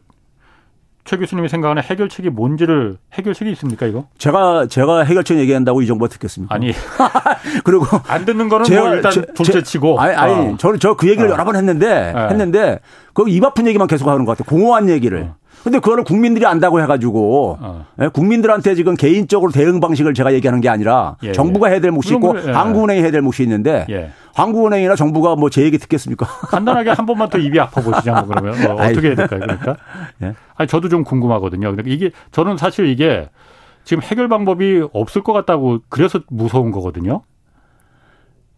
[1.06, 4.08] 최 교수님이 생각하는 해결책이 뭔지를 해결책이 있습니까 이거?
[4.18, 6.54] 제가 제가 해결책 얘기한다고 이 정보 듣겠습니까?
[6.54, 6.74] 아니
[7.64, 10.58] 그리고 안 듣는 거는 제가, 뭐 일단 둘째치고 아니 아니 어.
[10.58, 11.34] 저는 저 그 얘기를 어.
[11.34, 12.28] 여러 번 했는데 네.
[12.30, 12.80] 했는데
[13.14, 14.50] 그 입 아픈 얘기만 계속 하는 것 같아요.
[14.50, 15.24] 공허한 얘기를.
[15.30, 15.36] 어.
[15.64, 17.86] 근데 그거를 국민들이 안다고 해가지고 어.
[18.02, 21.74] 예, 국민들한테 지금 개인적으로 대응 방식을 제가 얘기하는 게 아니라 예, 정부가 예.
[21.74, 22.52] 해야 될 몫이 있고 예.
[22.52, 24.12] 한국은행이 해야 될 몫이 있는데 예.
[24.36, 26.26] 한국은행이나 정부가 뭐 제 얘기 듣겠습니까?
[26.50, 28.12] 간단하게 한 번만 더 입이 아파 보시죠.
[28.12, 29.40] 뭐 그러면 뭐 어떻게 해야 될까요?
[29.40, 29.78] 그러니까
[30.22, 30.34] 예.
[30.56, 31.72] 아니 저도 좀 궁금하거든요.
[31.72, 33.30] 그러니까 이게 저는 사실 이게
[33.84, 37.22] 지금 해결 방법이 없을 것 같다고 그래서 무서운 거거든요.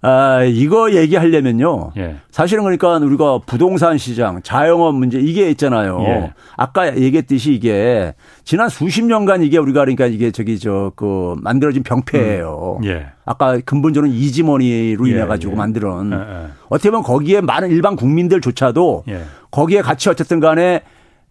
[0.08, 1.92] 아, 이거 얘기하려면요.
[1.98, 2.16] 예.
[2.32, 6.00] 사실은 그러니까 우리가 부동산 시장, 자영업 문제 이게 있잖아요.
[6.04, 6.34] 예.
[6.56, 8.14] 아까 얘기했듯이 이게
[8.46, 12.78] 지난 수십 년간 이게 우리가 그러니까 이게 저기 저 그 만들어진 병폐예요.
[12.82, 12.86] 음.
[12.86, 13.08] 예.
[13.26, 15.58] 아까 근본적으로 이지머니로 예, 인해 가지고 예.
[15.58, 19.04] 만들은 예, 어떻게 보면 거기에 많은 일반 국민들조차도
[19.52, 20.84] 거기에 같이 어쨌든 간에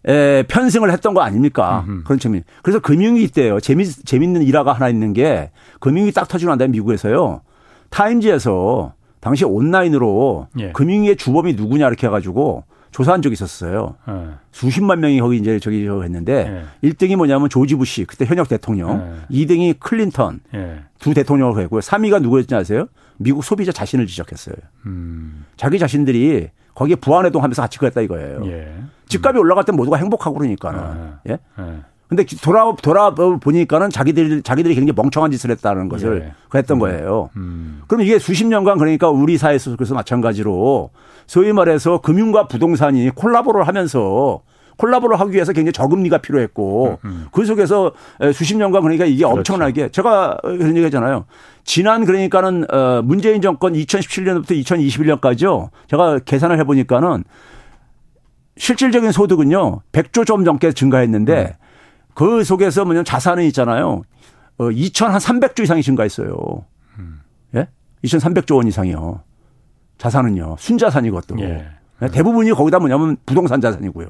[0.05, 1.83] 에, 편승을 했던 거 아닙니까?
[1.87, 2.03] 음흠.
[2.03, 2.43] 그런 측면.
[2.61, 3.59] 그래서 금융위 있대요.
[3.59, 5.49] 재미, 재밌는 일화가 하나 있는 게
[5.79, 7.41] 금융위 딱 터지고 난 다음에 미국에서요.
[7.89, 10.71] 타임즈에서 당시 온라인으로 예.
[10.71, 13.95] 금융위의 주범이 누구냐 이렇게 해가지고 조사한 적이 있었어요.
[14.09, 14.13] 예.
[14.51, 16.89] 수십만 명이 거기 이제 저기 저 했는데 예.
[16.89, 19.45] 1등이 뭐냐면 조지 부시 그때 현역 대통령, 예.
[19.45, 20.79] 2등이 클린턴 예.
[20.99, 21.81] 두 대통령을 했고요.
[21.81, 22.87] 3위가 누구였지 아세요?
[23.17, 24.55] 미국 소비자 자신을 지적했어요.
[24.85, 25.45] 음.
[25.57, 28.41] 자기 자신들이 거기에 부안해동 하면서 같이 그랬다 이거예요.
[28.45, 28.73] 예.
[29.07, 31.13] 집값이 올라갈 때 모두가 행복하고 그러니까는.
[31.29, 31.39] 예.
[32.11, 32.15] 예?
[32.15, 36.33] 근데 돌아 돌아 보니까는 자기들 자기들이 굉장히 멍청한 짓을 했다는 것을 예.
[36.49, 36.79] 그랬던 음.
[36.79, 37.29] 거예요.
[37.35, 37.81] 음.
[37.87, 40.89] 그럼 이게 수십 년간 그러니까 우리 사회에서 그래서 마찬가지로
[41.25, 44.41] 소위 말해서 금융과 부동산이 콜라보를 하면서
[44.77, 47.27] 콜라보를 하기 위해서 굉장히 저금리가 필요했고 음, 음.
[47.31, 47.91] 그 속에서
[48.33, 49.37] 수십 년간 그러니까 이게 그렇죠.
[49.37, 51.25] 엄청나게 제가 그런 얘기 했잖아요.
[51.63, 55.69] 지난 그러니까는 어 문재인 정권 2017년부터 2021년까지요.
[55.89, 57.23] 제가 계산을 해 보니까는
[58.57, 59.81] 실질적인 소득은요.
[59.91, 61.66] 100조 좀 넘게 증가했는데 음.
[62.17, 64.01] 그 속에서 뭐냐면 자산은 있잖아요.
[64.57, 66.65] 어, 2,300조 이상이 증가했어요.
[66.97, 67.21] 음.
[67.53, 67.67] 예?
[68.03, 69.21] 2,300조 원 이상이요.
[69.99, 70.55] 자산은요.
[70.57, 71.39] 순자산이 것도.
[71.41, 71.67] 예.
[72.01, 72.07] 예.
[72.07, 74.07] 대부분이 거기다 뭐냐면 부동산 자산이고요.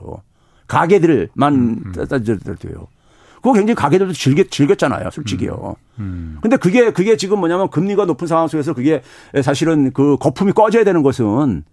[0.68, 1.92] 가게들만 음, 음.
[1.92, 2.88] 따져도요.
[3.36, 5.76] 그거 굉장히 가게들도 즐겼, 즐겼잖아요, 솔직히요.
[6.00, 6.02] 음.
[6.02, 6.38] 음.
[6.42, 9.02] 근데 그게, 그게 지금 뭐냐면 금리가 높은 상황 속에서 그게
[9.44, 11.66] 사실은 그 거품이 꺼져야 되는 것은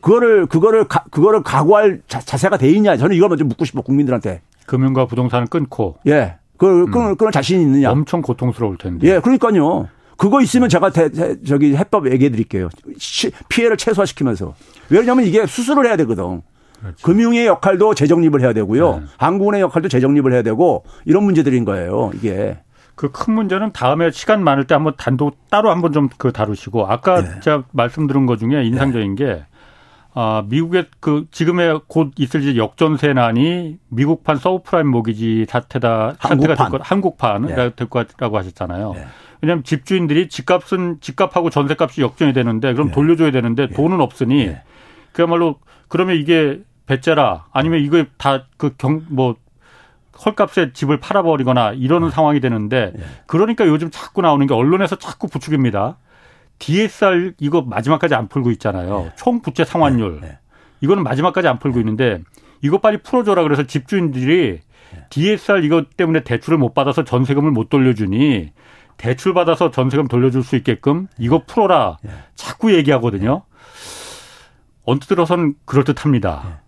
[0.00, 2.96] 그거를, 그거를, 가, 그거를 각오할 자, 자세가 돼 있냐.
[2.96, 4.40] 저는 이걸 먼저 묻고 싶어, 국민들한테.
[4.68, 5.96] 금융과 부동산을 끊고.
[6.06, 6.36] 예.
[6.56, 6.90] 그, 음.
[6.90, 7.90] 끊을, 끊을 자신 있느냐.
[7.90, 9.08] 엄청 고통스러울 텐데.
[9.08, 9.88] 예, 그러니까요.
[10.16, 12.68] 그거 있으면 제가 대, 대, 저기 해법 얘기해 드릴게요.
[13.48, 14.54] 피해를 최소화시키면서.
[14.90, 16.42] 왜냐하면 이게 수술을 해야 되거든.
[16.80, 17.06] 그렇죠.
[17.06, 18.96] 금융의 역할도 재정립을 해야 되고요.
[18.98, 19.06] 네.
[19.16, 22.10] 한국은의 역할도 재정립을 해야 되고 이런 문제들인 거예요.
[22.14, 22.58] 이게.
[22.94, 27.22] 그 큰 문제는 다음에 시간 많을 때 한번 단독 따로 한번 좀 그 다루시고 아까
[27.22, 27.40] 네.
[27.40, 29.24] 제가 말씀드린 것 중에 인상적인 네.
[29.24, 29.44] 게
[30.20, 36.80] 아, 미국의 그 지금의 곧 있을 이제 역전세난이 미국판 서브프라임 모기지 사태다 사태가 될 것,
[36.82, 37.54] 한국판 네.
[37.76, 38.94] 될 거라고 하셨잖아요.
[38.94, 39.06] 네.
[39.40, 42.94] 왜냐하면 집주인들이 집값은 집값하고 전세값이 역전이 되는데 그럼 네.
[42.94, 43.74] 돌려줘야 되는데 네.
[43.74, 44.62] 돈은 없으니 네.
[45.12, 49.36] 그야말로 그러면 이게 배째라 아니면 이거 다 그 경 뭐
[50.24, 52.12] 헐값에 집을 팔아버리거나 이러는 네.
[52.12, 53.04] 상황이 되는데 네.
[53.26, 55.96] 그러니까 요즘 자꾸 나오는 게 언론에서 자꾸 부추깁니다.
[56.58, 59.04] DSR 이거 마지막까지 안 풀고 있잖아요.
[59.04, 59.12] 네.
[59.16, 60.20] 총 부채 상환율.
[60.20, 60.38] 네.
[60.80, 62.20] 이거는 마지막까지 안 풀고 있는데
[62.62, 64.60] 이거 빨리 풀어줘라 그래서 집주인들이
[65.10, 68.52] DSR 이것 때문에 대출을 못 받아서 전세금을 못 돌려주니
[68.96, 71.98] 대출 받아서 전세금 돌려줄 수 있게끔 이거 풀어라.
[72.34, 73.42] 자꾸 얘기하거든요.
[74.84, 76.62] 언뜻 들어선 그럴 듯합니다.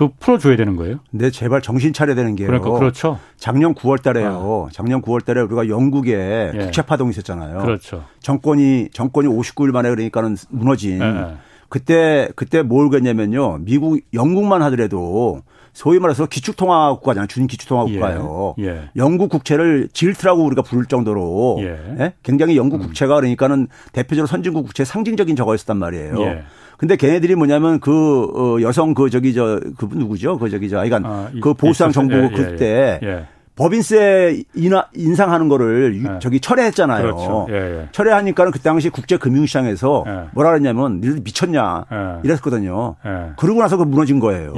[0.00, 1.00] 그 풀어줘야 되는 거예요?
[1.10, 2.46] 네, 제발 정신 차려야 되는 게요.
[2.46, 3.18] 그러니까 그렇죠.
[3.36, 4.30] 작년 9월 달에요.
[4.30, 4.68] 어.
[4.72, 6.58] 작년 9월 달에 우리가 영국에 예.
[6.58, 7.58] 국채 파동이 있었잖아요.
[7.58, 8.04] 그렇죠.
[8.20, 11.02] 정권이, 정권이 59일 만에 그러니까는 무너진.
[11.02, 11.34] 예.
[11.68, 13.58] 그때, 그때 뭘 그랬냐면요.
[13.58, 15.42] 미국, 영국만 하더라도
[15.74, 17.26] 소위 말해서 기축통화 국가잖아요.
[17.26, 18.54] 준 기축통화 국가예요.
[18.60, 18.64] 예.
[18.68, 18.90] 예.
[18.96, 21.96] 영국 국채를 질트라고 우리가 부를 정도로 예.
[22.00, 22.14] 예?
[22.22, 22.86] 굉장히 영국 음.
[22.86, 26.14] 국채가 그러니까는 대표적으로 선진국 국채 상징적인 저거였단 말이에요.
[26.80, 26.86] 예.
[26.86, 30.38] 근데 걔네들이 뭐냐면 그 어, 여성 그 저기 저 그분 누구죠?
[30.38, 33.26] 그 저기 저 아이간 아, 그 보수당 정부 예, 그때 예, 예.
[33.54, 36.18] 법인세 인하, 인상하는 거를 예.
[36.20, 37.02] 저기 철회했잖아요.
[37.02, 37.46] 그렇죠.
[37.50, 37.88] 예, 예.
[37.92, 40.28] 철회하니까는 그 당시 국제 금융시장에서 예.
[40.32, 42.20] 뭐라 그랬냐면 니들 미쳤냐 예.
[42.24, 42.96] 이랬거든요.
[43.04, 43.32] 예.
[43.36, 44.54] 그러고 나서 그 무너진 거예요.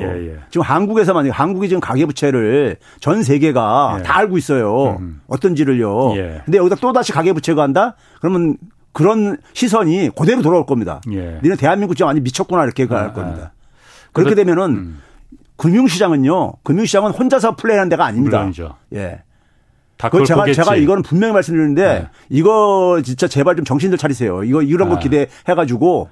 [0.50, 4.98] 지금 한국에서만 한국이 지금 가계부채를 전 세계가 다 알고 있어요.
[5.00, 5.20] 음.
[5.26, 6.12] 어떤지를요.
[6.44, 7.96] 근데 여기다 또 다시 가계부채가 한다?
[8.20, 8.56] 그러면
[8.92, 11.00] 그런 시선이 그대로 돌아올 겁니다.
[11.12, 11.40] 예.
[11.42, 13.52] 니는 대한민국 좀 아니 미쳤구나 이렇게 갈 아, 겁니다.
[14.12, 15.02] 그렇게 되면은 음.
[15.56, 16.54] 금융시장은요.
[16.62, 18.38] 금융시장은 혼자서 플레이하는 데가 아닙니다.
[18.38, 18.76] 물론이죠.
[18.94, 19.22] 예.
[20.10, 20.56] 그 제가 보겠지.
[20.56, 22.08] 제가 이거는 분명히 말씀드리는데 네.
[22.28, 24.42] 이거 진짜 제발 좀 정신들 차리세요.
[24.42, 24.98] 이거 이런 거 아.
[24.98, 26.10] 기대해 가지고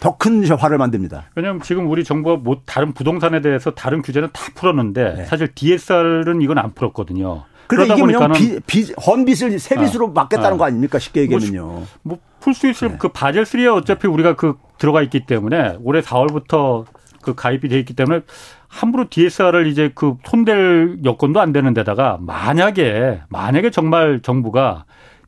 [0.00, 1.24] 더 큰 화를 만듭니다.
[1.34, 5.24] 왜냐하면 지금 우리 정부가 뭐 다른 부동산에 대해서 다른 규제는 다 풀었는데 네.
[5.26, 7.44] 사실 DSR은 이건 안 풀었거든요.
[7.68, 10.56] 그러니까 이게 뭐냐 비, 비, 헌빚을 세빚으로 아, 막겠다는 아.
[10.56, 10.98] 거 아닙니까?
[10.98, 11.84] 쉽게 얘기하면요.
[12.02, 12.96] 뭐 풀수 있을 네.
[12.98, 14.08] 그 바젤 3에 어차피 네.
[14.08, 16.86] 우리가 그 들어가 있기 때문에 올해 4월부터
[17.22, 18.22] 그 가입이 돼 있기 때문에
[18.68, 24.84] 함부로 DSR을 이제 그 손댈 여건도 안 되는 데다가 만약에 만약에 정말 정부가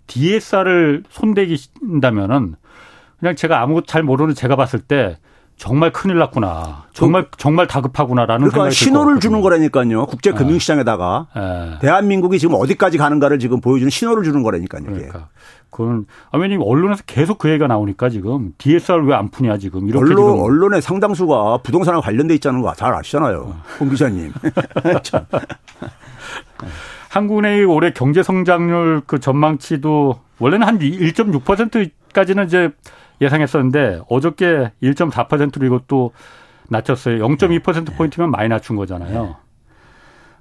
[0.07, 2.57] DSR을 손대기 신다면은
[3.19, 5.19] 그냥 제가 아무것도 잘 모르는 제가 봤을 때
[5.61, 6.85] 정말 큰일 났구나.
[6.95, 10.07] 정말 그, 정말 다급하구나라는 그러니까 신호를 주는 거라니까요.
[10.07, 11.79] 국제 금융 시장에다가 네.
[11.83, 14.85] 대한민국이 지금 어디까지 가는가를 지금 보여주는 신호를 주는 거라니까요.
[14.85, 15.29] 그러니까.
[15.69, 20.03] 그건 아 왜냐면 언론에서 계속 그 얘기가 나오니까 지금 DSR 왜 안 푸냐 지금 이렇게
[20.15, 20.43] 언론 지금.
[20.43, 23.39] 언론의 상당수가 부동산과 관련돼 있다는 거 잘 아시잖아요.
[23.41, 23.63] 어.
[23.79, 24.33] 홍 기자님.
[27.11, 32.71] 한국은행이 올해 경제 성장률 그 전망치도 원래는 한 1.6%까지는 이제
[33.21, 36.13] 예상했었는데 어저께 1.4%로 이것도
[36.69, 37.19] 낮췄어요.
[37.19, 39.23] 0.2%포인트면 많이 낮춘 거잖아요.
[39.25, 39.35] 네.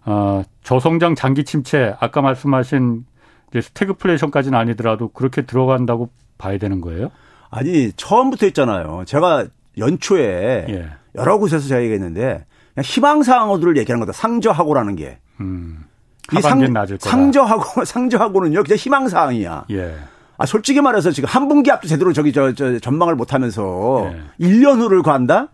[0.05, 3.05] 어, 저성장 장기 침체, 아까 말씀하신
[3.49, 7.11] 이제 스태그플레이션까지는 아니더라도 그렇게 들어간다고 봐야 되는 거예요?
[7.49, 9.03] 아니, 처음부터 했잖아요.
[9.05, 10.89] 제가 연초에 예.
[11.15, 14.15] 여러 곳에서 제가 얘기했는데 그냥 희망사항어들을 얘기하는 거다.
[14.15, 15.19] 상저하고라는 게.
[15.41, 15.85] 음.
[16.31, 16.61] 이 상,
[16.99, 19.65] 상저하고, 상저하고는요, 그냥 희망사항이야.
[19.71, 19.95] 예.
[20.39, 24.47] 아, 솔직히 말해서 지금 한 분기 앞도 제대로 저기 저, 저 전망을 못 하면서 네.
[24.47, 25.49] 1년 후를 간다?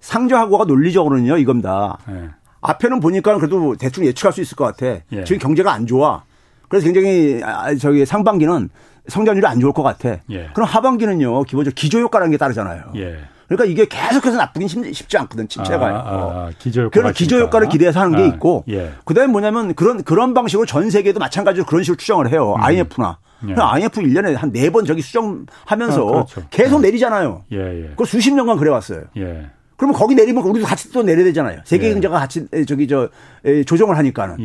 [0.00, 1.96] 상저하고가 논리적으로는요, 이겁니다.
[2.06, 2.28] 네.
[2.60, 5.00] 앞에는 보니까 그래도 대충 예측할 수 있을 것 같아.
[5.12, 5.24] 예.
[5.24, 6.22] 지금 경제가 안 좋아.
[6.68, 8.68] 그래서 굉장히 아, 저기 상반기는
[9.08, 10.18] 성장률이 안 좋을 것 같아.
[10.30, 10.50] 예.
[10.52, 12.82] 그럼 하반기는요, 기본적으로 기조효과라는 게 따르잖아요.
[12.96, 13.18] 예.
[13.48, 15.86] 그러니까 이게 계속해서 나쁘긴 쉽 지 않거든 침체가.
[15.86, 15.94] 아, 아,
[16.46, 16.90] 아, 기저효과.
[16.90, 18.92] 그런 기저 효과를 기대해서 하는 게 아, 있고, 예.
[19.04, 22.54] 그다음에 뭐냐면 그런 그런 방식으로 전 세계도 마찬가지로 그런 식으로 추정을 해요.
[22.56, 22.62] 음.
[22.62, 23.18] IMF나.
[23.48, 23.54] 예.
[23.54, 26.42] IMF 1년에 한 네 번 저기 수정하면서 아, 그렇죠.
[26.50, 26.86] 계속 예.
[26.88, 27.44] 내리잖아요.
[27.52, 27.90] 예, 예.
[27.96, 29.02] 그 수십 년간 그래 왔어요.
[29.16, 29.46] 예.
[29.76, 31.60] 그러면 거기 내리면 우리도 같이 또 내려야 되잖아요.
[31.64, 31.92] 세계 예.
[31.92, 33.08] 경제가 같이 저기 저
[33.66, 34.36] 조정을 하니까는.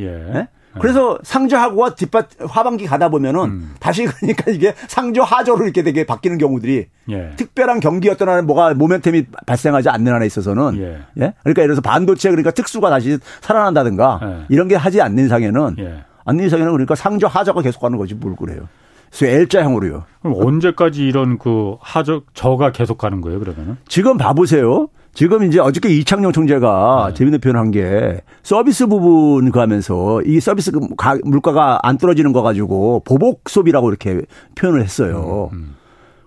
[0.74, 0.78] 예.
[0.78, 0.80] 예?
[0.80, 3.76] 그래서 상저하고와 뒷밭 하반기 가다 보면은 음.
[3.80, 7.32] 다시 그러니까 이게 상저 하저로 이렇게 되게 바뀌는 경우들이 예.
[7.36, 10.86] 특별한 경기였던 한에 뭐가 모멘텀이 발생하지 않는 한에 있어서는 예.
[11.24, 11.34] 예?
[11.44, 14.46] 그러니까 예를 들어서 반도체 그러니까 특수가 다시 살아난다든가 예.
[14.50, 16.04] 이런 게 하지 않는 이상에는 예.
[16.26, 18.68] 않는 이상에는 그러니까 상저 하저가 계속 가는 거지 뭘 그래요.
[19.12, 20.06] 그래서 L자형으로요.
[20.22, 23.78] 그럼 언제까지 이런 그 하저 저가 계속 가는 거예요 그러면은?
[23.88, 24.88] 지금 봐 보세요.
[25.14, 27.14] 지금 이제 어저께 이창용 총재가 네.
[27.16, 30.80] 재밌는 표현 한 게 서비스 부분 그 하면서 이 서비스 그
[31.24, 34.22] 물가가 안 떨어지는 거 가지고 보복 소비라고 이렇게
[34.56, 35.50] 표현을 했어요.
[35.54, 35.76] 음, 음.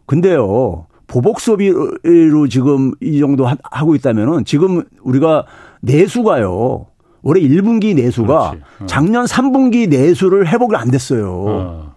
[0.07, 0.87] 근데요.
[1.07, 5.45] 보복 소비로 지금 이 정도 하고 있다면은 지금 우리가
[5.80, 6.87] 내수가요.
[7.22, 8.87] 올해 1분기 내수가 어.
[8.87, 11.45] 작년 3분기 내수를 회복이 안 됐어요.
[11.47, 11.93] 어.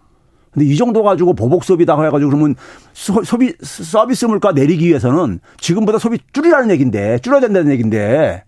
[0.57, 2.55] 근데 이 정도 가지고 보복 소비다 해가지고 그러면
[2.93, 8.43] 소 비 서비스 물가 내리기 위해서는 지금보다 소비 줄이라는 얘기인데 줄여야 된다는 얘기인데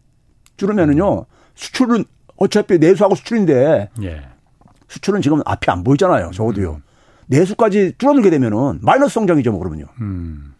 [0.58, 2.06] 줄으면은요 수출은
[2.38, 4.22] 어차피 내수하고 수출인데 예.
[4.88, 6.32] 수출은 지금 앞이 안 보이잖아요.
[6.34, 6.78] 적어도요.
[6.78, 6.84] 음.
[7.28, 9.86] 내수까지 줄어들게 되면은 마이너스 성장이죠, 뭐 그러면요.
[10.02, 10.56] 음.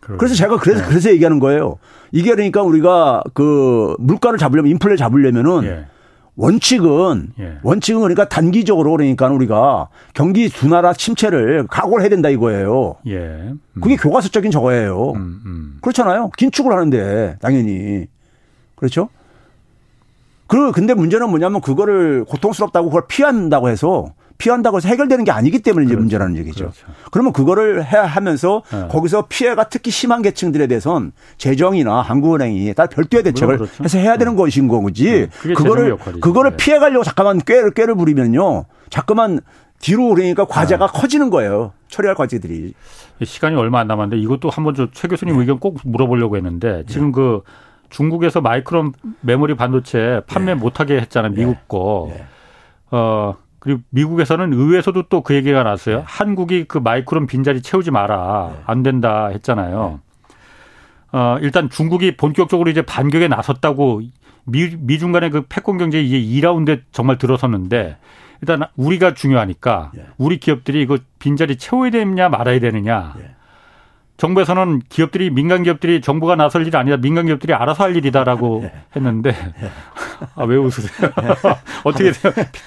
[0.00, 0.88] 그래서 제가 그래서 네.
[0.88, 1.76] 그래서 얘기하는 거예요.
[2.10, 5.86] 이게 그러니까 우리가 그 물가를 잡으려면 인플레 잡으려면은 예.
[6.36, 7.58] 원칙은 예.
[7.62, 12.96] 원칙은 그러니까 단기적으로 그러니까 우리가 경기 둔화나 침체를 각오를 해야 된다 이거예요.
[13.06, 13.18] 예.
[13.18, 13.60] 음.
[13.80, 15.12] 그게 교과서적인 저거예요.
[15.12, 15.78] 음, 음.
[15.80, 16.30] 그렇잖아요.
[16.36, 18.06] 긴축을 하는데 당연히
[18.74, 19.08] 그렇죠.
[20.46, 25.86] 그 근데 문제는 뭐냐면 그거를 고통스럽다고 그걸 피한다고 해서 피한다고 해서 해결되는 게 아니기 때문에
[25.86, 26.00] 그렇죠.
[26.00, 26.64] 문제라는 얘기죠.
[26.64, 26.86] 그렇죠.
[27.10, 28.88] 그러면 그거를 해 하면서 네.
[28.88, 33.84] 거기서 피해가 특히 심한 계층들에 대해선 재정이나 한국은행이 따로 별도의 대책을 그렇죠.
[33.84, 34.42] 해서 해야 되는 네.
[34.42, 35.04] 것인 거지.
[35.04, 35.54] 네.
[35.54, 36.56] 그거를 그거를 네.
[36.56, 38.64] 피해 가려고 잠깐만 꾀를 꾀를 부리면요.
[38.90, 39.40] 자꾸만
[39.78, 40.92] 뒤로 그러니까 과제가 네.
[41.00, 41.72] 커지는 거예요.
[41.88, 42.74] 처리할 과제들이.
[43.22, 45.40] 시간이 얼마 안 남았는데 이것도 한번 저최 교수님 네.
[45.40, 47.42] 의견 꼭 물어보려고 했는데 지금 그
[47.90, 51.32] 중국에서 마이크론 메모리 반도체 판매 못하게 했잖아요.
[51.32, 52.10] 미국 거.
[52.90, 55.98] 어, 그리고 미국에서는 의회에서도 또 그 얘기가 나왔어요.
[55.98, 56.02] 네.
[56.06, 58.50] 한국이 그 마이크론 빈자리 채우지 마라.
[58.52, 58.62] 네.
[58.66, 60.00] 안 된다 했잖아요.
[60.00, 61.18] 네.
[61.18, 64.02] 어, 일단 중국이 본격적으로 이제 반격에 나섰다고
[64.44, 67.96] 미, 미중 간의 그 패권 경제 이제 2라운드에 정말 들어섰는데
[68.42, 70.04] 일단 우리가 중요하니까 네.
[70.18, 73.14] 우리 기업들이 이거 빈자리 채워야 되느냐 말아야 되느냐.
[74.14, 74.16] 네.
[74.16, 76.96] 정부에서는 기업들이 민간 기업들이 정부가 나설 일이 아니다.
[76.96, 78.72] 민간 기업들이 알아서 할 일이다라고 네.
[78.96, 79.68] 했는데 네.
[80.36, 81.10] 아왜 웃으세요?
[81.84, 82.12] 어떻게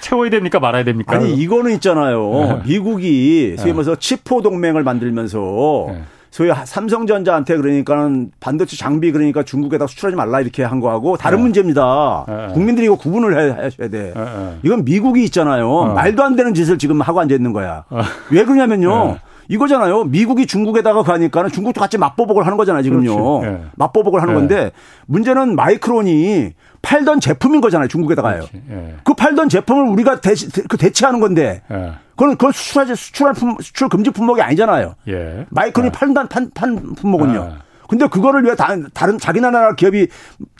[0.00, 1.14] 채워야 됩니까 말아야 됩니까?
[1.16, 2.30] 아니 이거는 있잖아요.
[2.30, 2.68] 네.
[2.68, 5.88] 미국이 소위 말해서 치포 동맹을 만들면서
[6.30, 11.42] 소위 삼성전자한테 그러니까는 반도체 장비 그러니까 중국에다 수출하지 말라 이렇게 한 거하고 다른 네.
[11.44, 12.26] 문제입니다.
[12.28, 12.48] 네.
[12.52, 14.12] 국민들이 이거 구분을 해, 하셔야 돼.
[14.14, 14.58] 네.
[14.62, 15.68] 이건 미국이 있잖아요.
[15.70, 15.94] 어.
[15.94, 17.84] 말도 안 되는 짓을 지금 하고 앉아 있는 거야.
[17.88, 18.02] 어.
[18.30, 19.18] 왜 그러냐면요.
[19.48, 20.04] 이거잖아요.
[20.04, 23.40] 미국이 중국에다가 가니까는 중국도 같이 맞보복을 하는 거잖아요, 지금요.
[23.42, 23.64] 네.
[23.76, 24.40] 맞보복을 하는 네.
[24.40, 24.72] 건데
[25.06, 28.44] 문제는 마이크론이 팔던 제품인 거잖아요, 중국에다가요.
[28.66, 28.94] 네.
[29.04, 31.62] 그 팔던 제품을 우리가 대시, 그 대체하는 건데
[32.10, 34.94] 그건 그건 수출하지 수출할 품, 수출 금지 품목이 아니잖아요.
[35.08, 35.46] 예.
[35.50, 37.68] 마이크론이 팔던 판, 판 품목은요.
[37.88, 40.08] 근데 그거를 왜 다른, 다른 자기 나라 기업이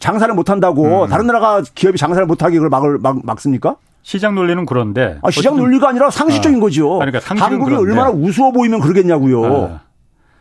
[0.00, 1.08] 장사를 못 한다고 음.
[1.08, 3.76] 다른 나라가 기업이 장사를 못 하게 그걸 막을 막, 막습니까?
[4.02, 6.60] 시장 논리는 그런데 아, 시장 논리가 아니라 상식적인 아.
[6.60, 6.98] 거죠.
[6.98, 7.90] 그러니까 한국이 그런데.
[7.90, 9.44] 얼마나 우스워 보이면 그러겠냐고요.
[9.44, 9.80] 아.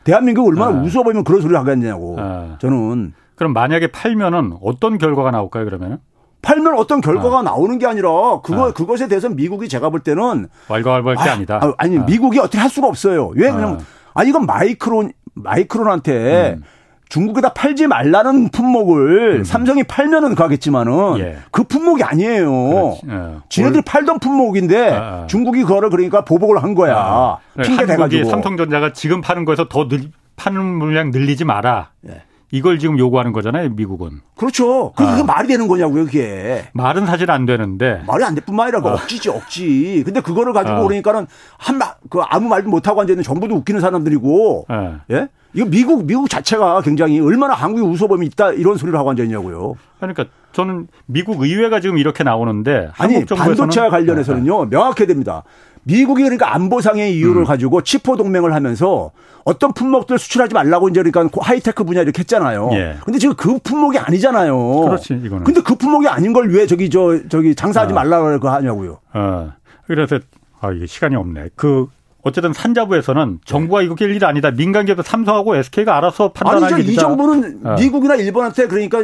[0.03, 0.81] 대한민국이 얼마나 아.
[0.81, 2.15] 우스워 보이면 그런 소리를 하겠냐고.
[2.17, 2.57] 아.
[2.59, 5.65] 저는 그럼 만약에 팔면은 어떤 결과가 나올까요?
[5.65, 5.97] 그러면은?
[6.41, 7.41] 팔면 어떤 결과가 아.
[7.43, 8.71] 나오는 게 아니라 그거 아.
[8.71, 12.87] 그것에 대해서 미국이 제가 볼 때는 왈가왈부할 게 아, 니다 아니 미국이 어떻게 할 수가
[12.87, 13.31] 없어요.
[13.35, 13.79] 왜 그냥
[14.13, 16.63] 아 이건 마이크론 마이크론한테 음.
[17.09, 19.43] 중국에다 팔지 말라는 품목을 음.
[19.43, 21.37] 삼성이 팔면은 가겠지만은 예.
[21.51, 22.97] 그 품목이 아니에요.
[23.09, 23.35] 예.
[23.49, 25.27] 지네들이 팔던 품목인데 아, 아.
[25.27, 26.95] 중국이 그거를 그러니까 보복을 한 거야.
[26.97, 27.37] 아.
[27.63, 28.29] 핑계 대가지고.
[28.29, 31.91] 삼성전자가 지금 파는 거에서 더 늘, 파는 물량 늘리지 마라.
[32.09, 32.23] 예.
[32.51, 34.21] 이걸 지금 요구하는 거잖아요, 미국은.
[34.37, 34.93] 그렇죠.
[34.93, 35.23] 그게 아.
[35.23, 36.65] 말이 되는 거냐고요, 그게.
[36.73, 38.01] 말은 사실 안 되는데.
[38.07, 38.93] 말이 안 될 뿐만 아니라 아.
[38.93, 40.03] 억지지, 억지.
[40.05, 40.81] 근데 그거를 가지고 아.
[40.83, 41.27] 그러니까는
[41.57, 44.65] 한 말, 그 아무 말도 못하고 앉아있는 정부도 웃기는 사람들이고.
[44.69, 45.01] 아.
[45.11, 45.27] 예?
[45.53, 49.75] 이거 미국 미국 자체가 굉장히 얼마나 한국이 우소범이 있다 이런 소리를 하고 앉아 있냐고요.
[49.97, 54.69] 그러니까 저는 미국 의회가 지금 이렇게 나오는데 아니 반도체와 관련해서는요 네.
[54.75, 55.43] 명확해야 됩니다.
[55.87, 57.45] 미국이 그러니까 안보상의 이유를 음.
[57.45, 59.11] 가지고 치포 동맹을 하면서
[59.45, 62.69] 어떤 품목들 수출하지 말라고 이제 그러니까 하이테크 분야 이렇게 했잖아요.
[62.73, 62.97] 예.
[63.05, 64.81] 근데 지금 그 품목이 아니잖아요.
[64.81, 65.45] 그렇지, 이거는.
[65.45, 67.95] 근데 그 품목이 아닌 걸 왜 저기 저 저기 장사하지 아.
[67.95, 68.99] 말라고 하냐고요.
[69.13, 69.53] 어.
[69.85, 70.19] 그래서
[70.59, 71.51] 아 이게 시간이 없네.
[71.55, 71.87] 그
[72.23, 74.51] 어쨌든 산자부에서는 정부가 이거 낄 일이 아니다.
[74.51, 77.75] 민간기업도 삼성하고 SK가 알아서 판단할 아니, 이 정부는 어.
[77.79, 78.99] 미국이나 일본한테 그러니까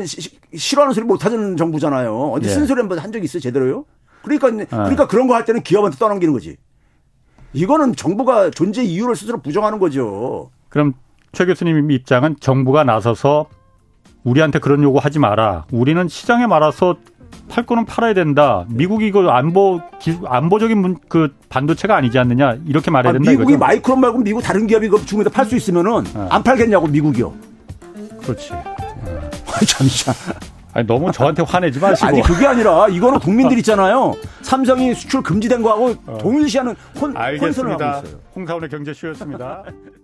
[0.53, 2.31] 싫어하는 소리 못 하는 정부잖아요.
[2.33, 2.51] 어디 예.
[2.51, 3.85] 쓴소리 한번 한 적이 있어요, 제대로요?
[4.23, 4.83] 그러니까 어.
[4.83, 6.57] 그러니까 그런 거 할 때는 기업한테 떠넘기는 거지.
[7.53, 10.49] 이거는 정부가 존재 이유를 스스로 부정하는 거죠.
[10.69, 10.93] 그럼
[11.31, 13.47] 최 교수님 입장은 정부가 나서서
[14.23, 15.65] 우리한테 그런 요구 하지 마라.
[15.71, 16.95] 우리는 시장에 말아서
[17.49, 18.65] 팔 거는 팔아야 된다.
[18.69, 19.81] 미국이 이거 안보
[20.25, 23.31] 안보적인 문, 그 반도체가 아니지 않느냐 이렇게 말해야 아, 된다.
[23.31, 23.59] 미국이 이거죠?
[23.59, 26.27] 마이크론 말고 미국 다른 기업이 그 중국에다 팔수 있으면은 네.
[26.29, 27.33] 안 팔겠냐고 미국이요.
[28.21, 28.51] 그렇지.
[29.03, 29.65] 네.
[29.67, 30.15] 잠시만.
[30.73, 32.07] 아니 너무 저한테 화내지 마시고.
[32.07, 34.13] 아니 그게 아니라 이거는 국민들 있잖아요.
[34.41, 36.17] 삼성이 수출 금지된 거하고 어.
[36.19, 38.19] 동일시하는 혼, 혼선을 하고 있어요.
[38.35, 39.63] 홍사원의 경제쇼였습니다.